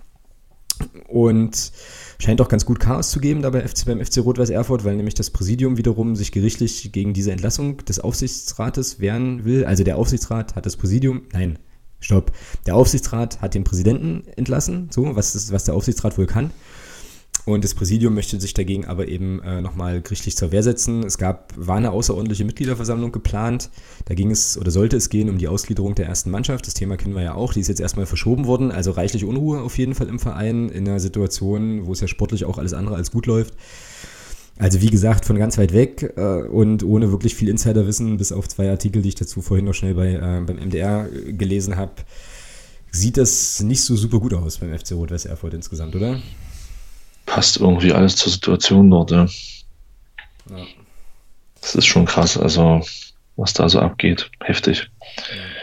[1.08, 1.72] Und
[2.20, 5.14] scheint auch ganz gut Chaos zu geben dabei FC, beim FC Rot-Weiß Erfurt, weil nämlich
[5.14, 9.64] das Präsidium wiederum sich gerichtlich gegen diese Entlassung des Aufsichtsrates wehren will.
[9.64, 11.58] Also der Aufsichtsrat hat das Präsidium, nein,
[11.98, 12.32] stopp,
[12.66, 16.50] der Aufsichtsrat hat den Präsidenten entlassen, so, was, ist, was der Aufsichtsrat wohl kann.
[17.52, 21.02] Und das Präsidium möchte sich dagegen aber eben äh, nochmal gerichtlich zur Wehr setzen.
[21.04, 23.70] Es gab, war eine außerordentliche Mitgliederversammlung geplant.
[24.04, 26.66] Da ging es oder sollte es gehen um die Ausgliederung der ersten Mannschaft.
[26.66, 27.52] Das Thema kennen wir ja auch.
[27.52, 28.70] Die ist jetzt erstmal verschoben worden.
[28.70, 32.44] Also reichlich Unruhe auf jeden Fall im Verein in einer Situation, wo es ja sportlich
[32.44, 33.54] auch alles andere als gut läuft.
[34.56, 38.46] Also wie gesagt, von ganz weit weg äh, und ohne wirklich viel Insiderwissen, bis auf
[38.46, 41.92] zwei Artikel, die ich dazu vorhin noch schnell bei, äh, beim MDR gelesen habe,
[42.90, 46.20] sieht das nicht so super gut aus beim FC Rot-Weiß Erfurt insgesamt, oder?
[47.26, 49.10] Passt irgendwie alles zur Situation dort.
[49.10, 49.26] Ja.
[50.50, 50.64] ja.
[51.60, 52.80] Das ist schon krass, also
[53.36, 54.30] was da so abgeht.
[54.42, 54.90] Heftig.
[55.16, 55.60] Ja.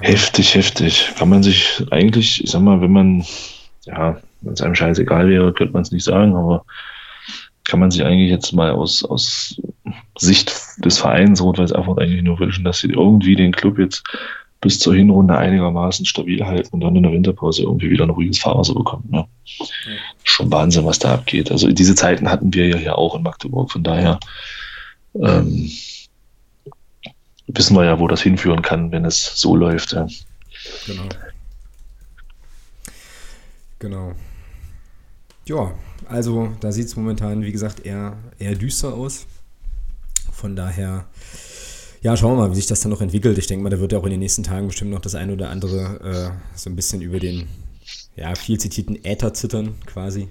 [0.00, 1.12] Heftig, heftig.
[1.16, 3.24] Kann man sich eigentlich, ich sag mal, wenn man,
[3.84, 6.64] ja, wenn es einem scheißegal wäre, könnte man es nicht sagen, aber
[7.66, 9.60] kann man sich eigentlich jetzt mal aus, aus
[10.18, 14.02] Sicht des Vereins Rot-Weiß Erfurt eigentlich nur wünschen, dass sie irgendwie den Club jetzt
[14.64, 18.38] bis zur Hinrunde einigermaßen stabil halten und dann in der Winterpause irgendwie wieder ein ruhiges
[18.38, 19.04] Fahrwasser bekommen.
[19.10, 19.26] Ne?
[19.58, 19.66] Ja.
[20.22, 21.52] Schon Wahnsinn, was da abgeht.
[21.52, 23.70] Also diese Zeiten hatten wir ja hier auch in Magdeburg.
[23.70, 24.18] Von daher
[25.16, 25.70] ähm,
[27.46, 29.92] wissen wir ja, wo das hinführen kann, wenn es so läuft.
[29.92, 30.06] Ja.
[30.86, 31.08] Genau.
[33.80, 34.12] Genau.
[35.44, 35.74] Ja,
[36.08, 39.26] also da sieht es momentan, wie gesagt, eher, eher düster aus.
[40.32, 41.04] Von daher
[42.04, 43.38] ja, schauen wir mal, wie sich das dann noch entwickelt.
[43.38, 45.30] Ich denke mal, da wird ja auch in den nächsten Tagen bestimmt noch das ein
[45.30, 47.48] oder andere äh, so ein bisschen über den
[48.14, 50.28] ja, viel zitierten Äther zittern quasi.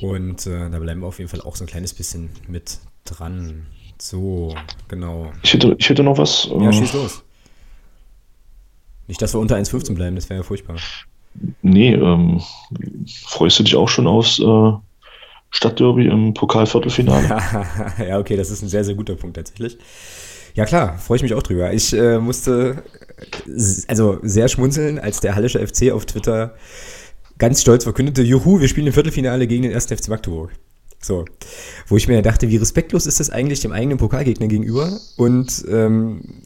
[0.00, 3.66] Und äh, da bleiben wir auf jeden Fall auch so ein kleines bisschen mit dran.
[4.02, 4.56] So,
[4.88, 5.30] genau.
[5.44, 6.48] Ich hätte, ich hätte noch was.
[6.50, 7.22] Ja, äh, schieß los.
[9.06, 10.78] Nicht, dass wir unter 1,15 bleiben, das wäre ja furchtbar.
[11.62, 12.42] Nee, ähm,
[13.22, 14.72] freust du dich auch schon aufs äh,
[15.50, 17.28] Stadtderby im Pokalviertelfinale?
[18.08, 19.78] ja, okay, das ist ein sehr, sehr guter Punkt tatsächlich.
[20.54, 21.72] Ja klar, freue ich mich auch drüber.
[21.72, 22.82] Ich äh, musste
[23.88, 26.54] also sehr schmunzeln, als der Hallische FC auf Twitter
[27.38, 29.86] ganz stolz verkündete, juhu, wir spielen im Viertelfinale gegen den 1.
[29.86, 30.50] FC Magdeburg.
[31.02, 31.24] So,
[31.88, 36.42] wo ich mir dachte, wie respektlos ist das eigentlich dem eigenen Pokalgegner gegenüber und ähm,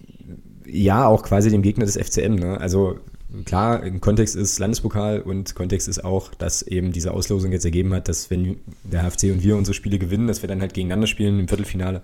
[0.65, 2.37] ja, auch quasi dem Gegner des FCM.
[2.37, 2.61] Ne?
[2.61, 3.01] Also
[3.45, 7.93] klar, im Kontext ist Landespokal und Kontext ist auch, dass eben diese Auslosung jetzt ergeben
[7.93, 11.09] hat, dass wenn der HFC und wir unsere Spiele gewinnen, dass wir dann halt gegeneinander
[11.09, 12.03] spielen im Viertelfinale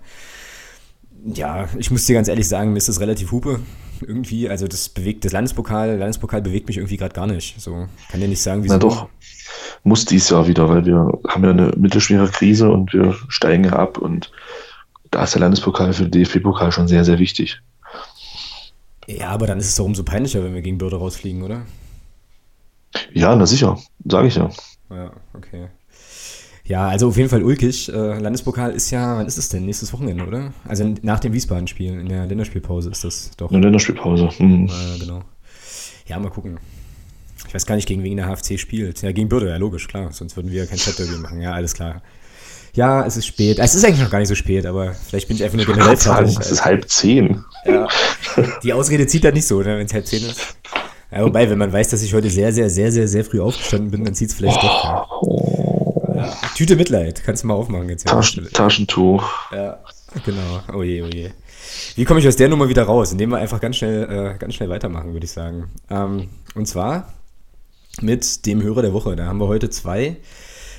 [1.25, 3.61] ja, ich muss dir ganz ehrlich sagen, mir ist das relativ hupe.
[4.07, 7.61] irgendwie, also das bewegt, das Landespokal, Landespokal bewegt mich irgendwie gerade gar nicht.
[7.61, 8.75] So, kann dir nicht sagen, wieso.
[8.75, 9.09] Na doch,
[9.85, 13.73] muss dies Jahr wieder, weil wir haben ja eine mittelschwere Krise und wir steigen ja
[13.73, 14.31] ab und
[15.11, 17.61] da ist der Landespokal für den DFB-Pokal schon sehr, sehr wichtig.
[19.07, 21.63] Ja, aber dann ist es doch umso peinlicher, wenn wir gegen Bürde rausfliegen, oder?
[23.13, 24.51] Ja, na sicher, sage ich ja.
[24.91, 25.69] Ja, okay.
[26.71, 27.93] Ja, also auf jeden Fall ulkig.
[27.93, 29.67] Äh, Landespokal ist ja, wann ist es denn?
[29.67, 30.53] Nächstes Wochenende, oder?
[30.69, 33.51] Also nach dem Wiesbaden-Spiel, in der Länderspielpause ist das doch.
[33.51, 34.29] In der Länderspielpause.
[34.39, 34.69] Mhm.
[34.69, 35.23] Äh, genau.
[36.07, 36.61] Ja, mal gucken.
[37.49, 39.03] Ich weiß gar nicht, gegen wen der HFC spielt.
[39.03, 40.13] Ja, gegen Bürde, ja, logisch, klar.
[40.13, 41.41] Sonst würden wir kein Chat-Derby machen.
[41.41, 42.03] Ja, alles klar.
[42.75, 43.59] Ja, es ist spät.
[43.59, 45.97] Es ist eigentlich noch gar nicht so spät, aber vielleicht bin ich einfach nur generell
[45.97, 46.39] fertig.
[46.39, 47.45] Es ist halb zehn.
[47.67, 47.89] Ja.
[48.63, 50.55] Die Ausrede zieht halt nicht so, ne, wenn es halb zehn ist.
[51.11, 53.91] Ja, wobei, wenn man weiß, dass ich heute sehr, sehr, sehr, sehr, sehr früh aufgestanden
[53.91, 54.85] bin, dann zieht es vielleicht doch.
[54.85, 55.70] Ja.
[56.21, 56.37] Ja.
[56.55, 58.07] Tüte Mitleid, kannst du mal aufmachen jetzt.
[58.07, 59.25] Taschen, Taschentuch.
[59.53, 59.79] Ja,
[60.25, 60.61] genau.
[60.75, 61.31] Oh je, oh je.
[61.95, 63.13] Wie komme ich aus der Nummer wieder raus?
[63.13, 65.71] Indem wir einfach ganz schnell, äh, ganz schnell weitermachen, würde ich sagen.
[65.89, 67.15] Ähm, und zwar
[68.03, 69.17] mit dem Hörer der Woche.
[69.17, 70.19] Da haben wir heute zwei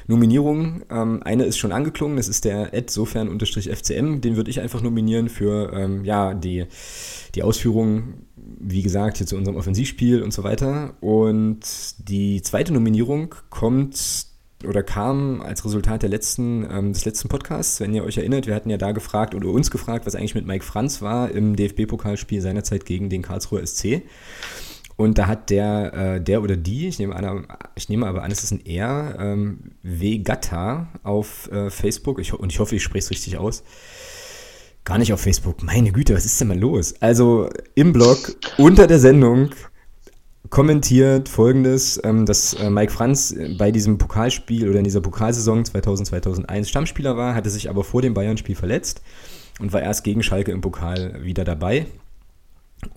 [0.08, 0.84] Nominierungen.
[0.92, 4.22] Ähm, eine ist schon angeklungen, das ist der Ed sofern-fcm.
[4.22, 6.66] Den würde ich einfach nominieren für ähm, ja, die,
[7.34, 10.94] die Ausführungen, wie gesagt, hier zu unserem Offensivspiel und so weiter.
[11.02, 11.62] Und
[11.98, 14.31] die zweite Nominierung kommt
[14.68, 18.56] oder kam als Resultat der letzten, ähm, des letzten Podcasts, wenn ihr euch erinnert, wir
[18.56, 22.42] hatten ja da gefragt oder uns gefragt, was eigentlich mit Mike Franz war im DFB-Pokalspiel
[22.42, 24.04] seinerzeit gegen den Karlsruher SC.
[24.98, 28.32] Und da hat der, äh, der oder die, ich nehme, an, ich nehme aber an,
[28.32, 33.06] es ist ein R, ähm, Vegata auf äh, Facebook, ich, und ich hoffe, ich spreche
[33.06, 33.64] es richtig aus.
[34.84, 35.64] Gar nicht auf Facebook.
[35.64, 36.96] Meine Güte, was ist denn mal los?
[37.02, 39.52] Also im Blog unter der Sendung
[40.50, 46.66] kommentiert folgendes, ähm, dass äh, Mike Franz bei diesem Pokalspiel oder in dieser Pokalsaison 2000-2001
[46.66, 49.02] Stammspieler war, hatte sich aber vor dem Bayern-Spiel verletzt
[49.60, 51.86] und war erst gegen Schalke im Pokal wieder dabei.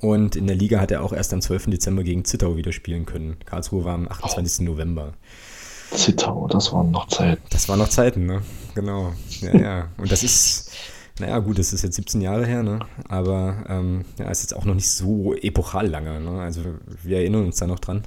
[0.00, 1.66] Und in der Liga hat er auch erst am 12.
[1.66, 3.36] Dezember gegen Zittau wieder spielen können.
[3.44, 4.60] Karlsruhe war am 28.
[4.60, 4.70] Oh.
[4.72, 5.12] November.
[5.90, 7.42] Zittau, das waren noch Zeiten.
[7.50, 8.42] Das waren noch Zeiten, ne?
[8.74, 9.12] Genau.
[9.40, 9.88] Ja, ja.
[9.98, 10.72] Und das ist,
[11.20, 12.80] naja, gut, das ist jetzt 17 Jahre her, ne?
[13.08, 16.40] Aber ähm, ja, ist jetzt auch noch nicht so epochal lange, ne?
[16.40, 16.62] Also
[17.02, 18.02] wir erinnern uns da noch dran.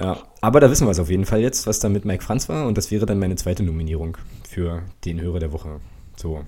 [0.00, 2.48] Ja, aber da wissen wir es auf jeden Fall jetzt, was da mit Mike Franz
[2.48, 2.66] war.
[2.66, 4.18] Und das wäre dann meine zweite Nominierung
[4.48, 5.80] für den Hörer der Woche.
[6.16, 6.44] So,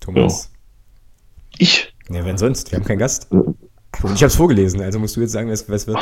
[0.00, 0.50] Thomas.
[0.52, 0.58] Ja.
[1.58, 1.94] Ich?
[2.10, 2.70] Ja, wer sonst?
[2.70, 3.30] Wir haben keinen Gast.
[3.30, 3.56] Und
[4.14, 5.98] ich habe es vorgelesen, also musst du jetzt sagen, was, was wird.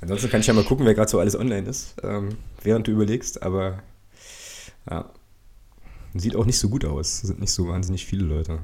[0.00, 2.92] Ansonsten kann ich ja mal gucken, wer gerade so alles online ist, ähm, während du
[2.92, 3.78] überlegst, aber
[4.90, 5.10] ja.
[6.14, 7.22] Sieht auch nicht so gut aus.
[7.22, 8.60] Es sind nicht so wahnsinnig viele Leute.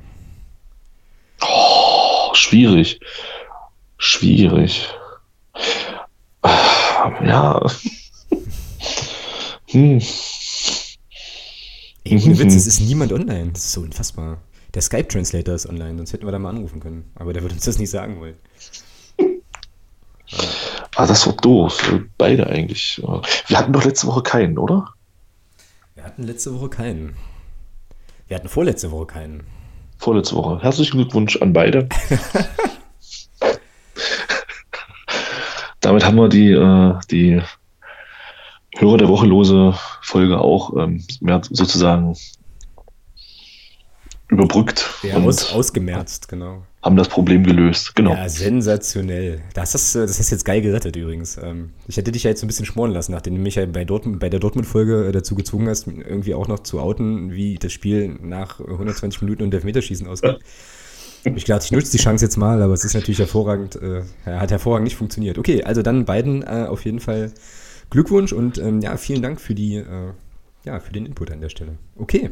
[1.42, 3.00] Oh, schwierig.
[3.98, 4.88] Schwierig.
[6.44, 7.60] Ja.
[9.68, 10.00] hm.
[12.04, 13.52] Ey, ohne Witz, es ist niemand online.
[13.52, 14.38] Das ist so unfassbar.
[14.74, 17.10] Der Skype-Translator ist online, sonst hätten wir da mal anrufen können.
[17.16, 18.36] Aber der würde uns das nicht sagen wollen.
[20.94, 21.92] Ah, das war doof.
[22.16, 23.02] Beide eigentlich.
[23.48, 24.94] Wir hatten doch letzte Woche keinen, oder?
[26.00, 27.14] Wir hatten letzte Woche keinen.
[28.26, 29.42] Wir hatten vorletzte Woche keinen.
[29.98, 30.62] Vorletzte Woche.
[30.62, 31.90] Herzlichen Glückwunsch an beide.
[35.80, 37.42] Damit haben wir die, äh, die
[38.78, 41.04] Hörer der Woche lose Folge auch ähm,
[41.50, 42.16] sozusagen
[44.28, 44.88] überbrückt.
[45.02, 46.62] Ja, aus, ausgemerzt, genau.
[46.82, 48.14] Haben das Problem gelöst, genau.
[48.14, 49.42] Ja, sensationell.
[49.52, 51.36] Das hast, das hast jetzt geil gerettet übrigens.
[51.36, 53.84] Ähm, ich hätte dich ja jetzt ein bisschen schmoren lassen, nachdem du mich ja bei,
[53.84, 57.72] Dortmund, bei der Dortmund-Folge äh, dazu gezwungen hast, irgendwie auch noch zu outen, wie das
[57.72, 60.38] Spiel nach 120 Minuten und Elfmeterschießen ausgeht.
[61.22, 64.50] Ich glaube, ich nutze die Chance jetzt mal, aber es ist natürlich hervorragend, äh, hat
[64.50, 65.36] hervorragend nicht funktioniert.
[65.36, 67.32] Okay, also dann beiden äh, auf jeden Fall
[67.90, 70.12] Glückwunsch und ähm, ja, vielen Dank für die, äh,
[70.64, 71.76] ja, für den Input an der Stelle.
[71.98, 72.30] Okay.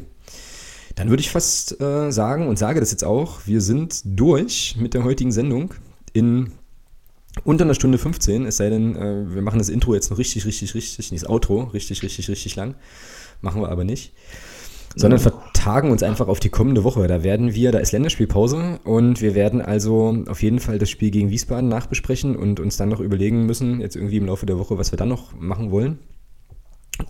[0.98, 4.94] Dann würde ich fast äh, sagen und sage das jetzt auch, wir sind durch mit
[4.94, 5.72] der heutigen Sendung
[6.12, 6.52] in
[7.44, 10.44] unter einer Stunde 15, es sei denn, äh, wir machen das Intro jetzt noch richtig,
[10.44, 12.74] richtig, richtig, nicht das Outro, richtig, richtig, richtig lang.
[13.40, 14.12] Machen wir aber nicht
[14.96, 17.06] sondern vertagen uns einfach auf die kommende Woche.
[17.06, 21.10] Da werden wir, da ist Länderspielpause und wir werden also auf jeden Fall das Spiel
[21.10, 24.78] gegen Wiesbaden nachbesprechen und uns dann noch überlegen müssen, jetzt irgendwie im Laufe der Woche,
[24.78, 25.98] was wir dann noch machen wollen.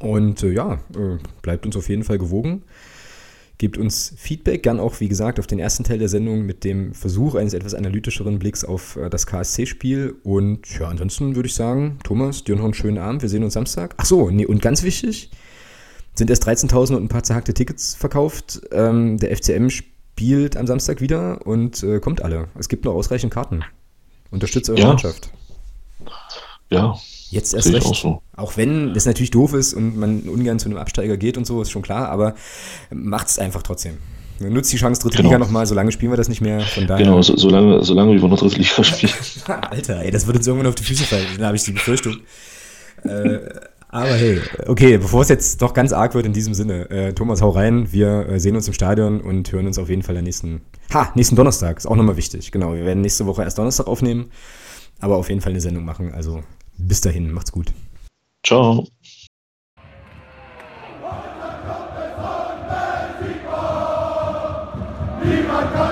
[0.00, 2.64] Und äh, ja, äh, bleibt uns auf jeden Fall gewogen.
[3.58, 6.94] Gebt uns Feedback, gern auch, wie gesagt, auf den ersten Teil der Sendung mit dem
[6.94, 10.14] Versuch eines etwas analytischeren Blicks auf äh, das KSC-Spiel.
[10.22, 13.22] Und ja, ansonsten würde ich sagen, Thomas, dir noch einen schönen Abend.
[13.22, 13.94] Wir sehen uns Samstag.
[13.96, 15.32] Ach so, nee, und ganz wichtig,
[16.14, 18.60] sind erst 13.000 und ein paar zerhackte Tickets verkauft.
[18.70, 22.48] Ähm, der FCM spielt am Samstag wieder und äh, kommt alle.
[22.56, 23.64] Es gibt noch ausreichend Karten.
[24.30, 24.86] Unterstützt eure ja.
[24.86, 25.32] Mannschaft.
[26.70, 26.96] Ja.
[27.30, 27.86] Jetzt erst recht.
[27.86, 28.22] Auch, so.
[28.36, 31.60] auch, wenn das natürlich doof ist und man ungern zu einem Absteiger geht und so,
[31.60, 32.34] ist schon klar, aber
[32.90, 33.98] macht es einfach trotzdem.
[34.40, 35.30] Nutzt die Chance, dritte genau.
[35.30, 36.60] Liga nochmal, solange spielen wir das nicht mehr.
[36.60, 37.04] Von daher.
[37.04, 39.12] Genau, so, solange, solange wir noch dritte Liga spielen.
[39.70, 41.26] Alter, ey, das wird uns irgendwann auf die Füße fallen.
[41.38, 42.18] Da habe ich die Befürchtung.
[43.02, 43.38] äh,
[43.90, 47.40] aber hey, okay, bevor es jetzt doch ganz arg wird in diesem Sinne, äh, Thomas,
[47.40, 47.90] hau rein.
[47.90, 50.60] Wir äh, sehen uns im Stadion und hören uns auf jeden Fall am nächsten,
[50.92, 51.78] ha, nächsten Donnerstag.
[51.78, 52.52] Ist auch nochmal wichtig.
[52.52, 54.30] Genau, wir werden nächste Woche erst Donnerstag aufnehmen,
[55.00, 56.12] aber auf jeden Fall eine Sendung machen.
[56.12, 56.42] Also
[56.78, 57.72] bis dahin, macht's gut.
[58.44, 58.88] Ciao.
[65.24, 65.87] Niemand kann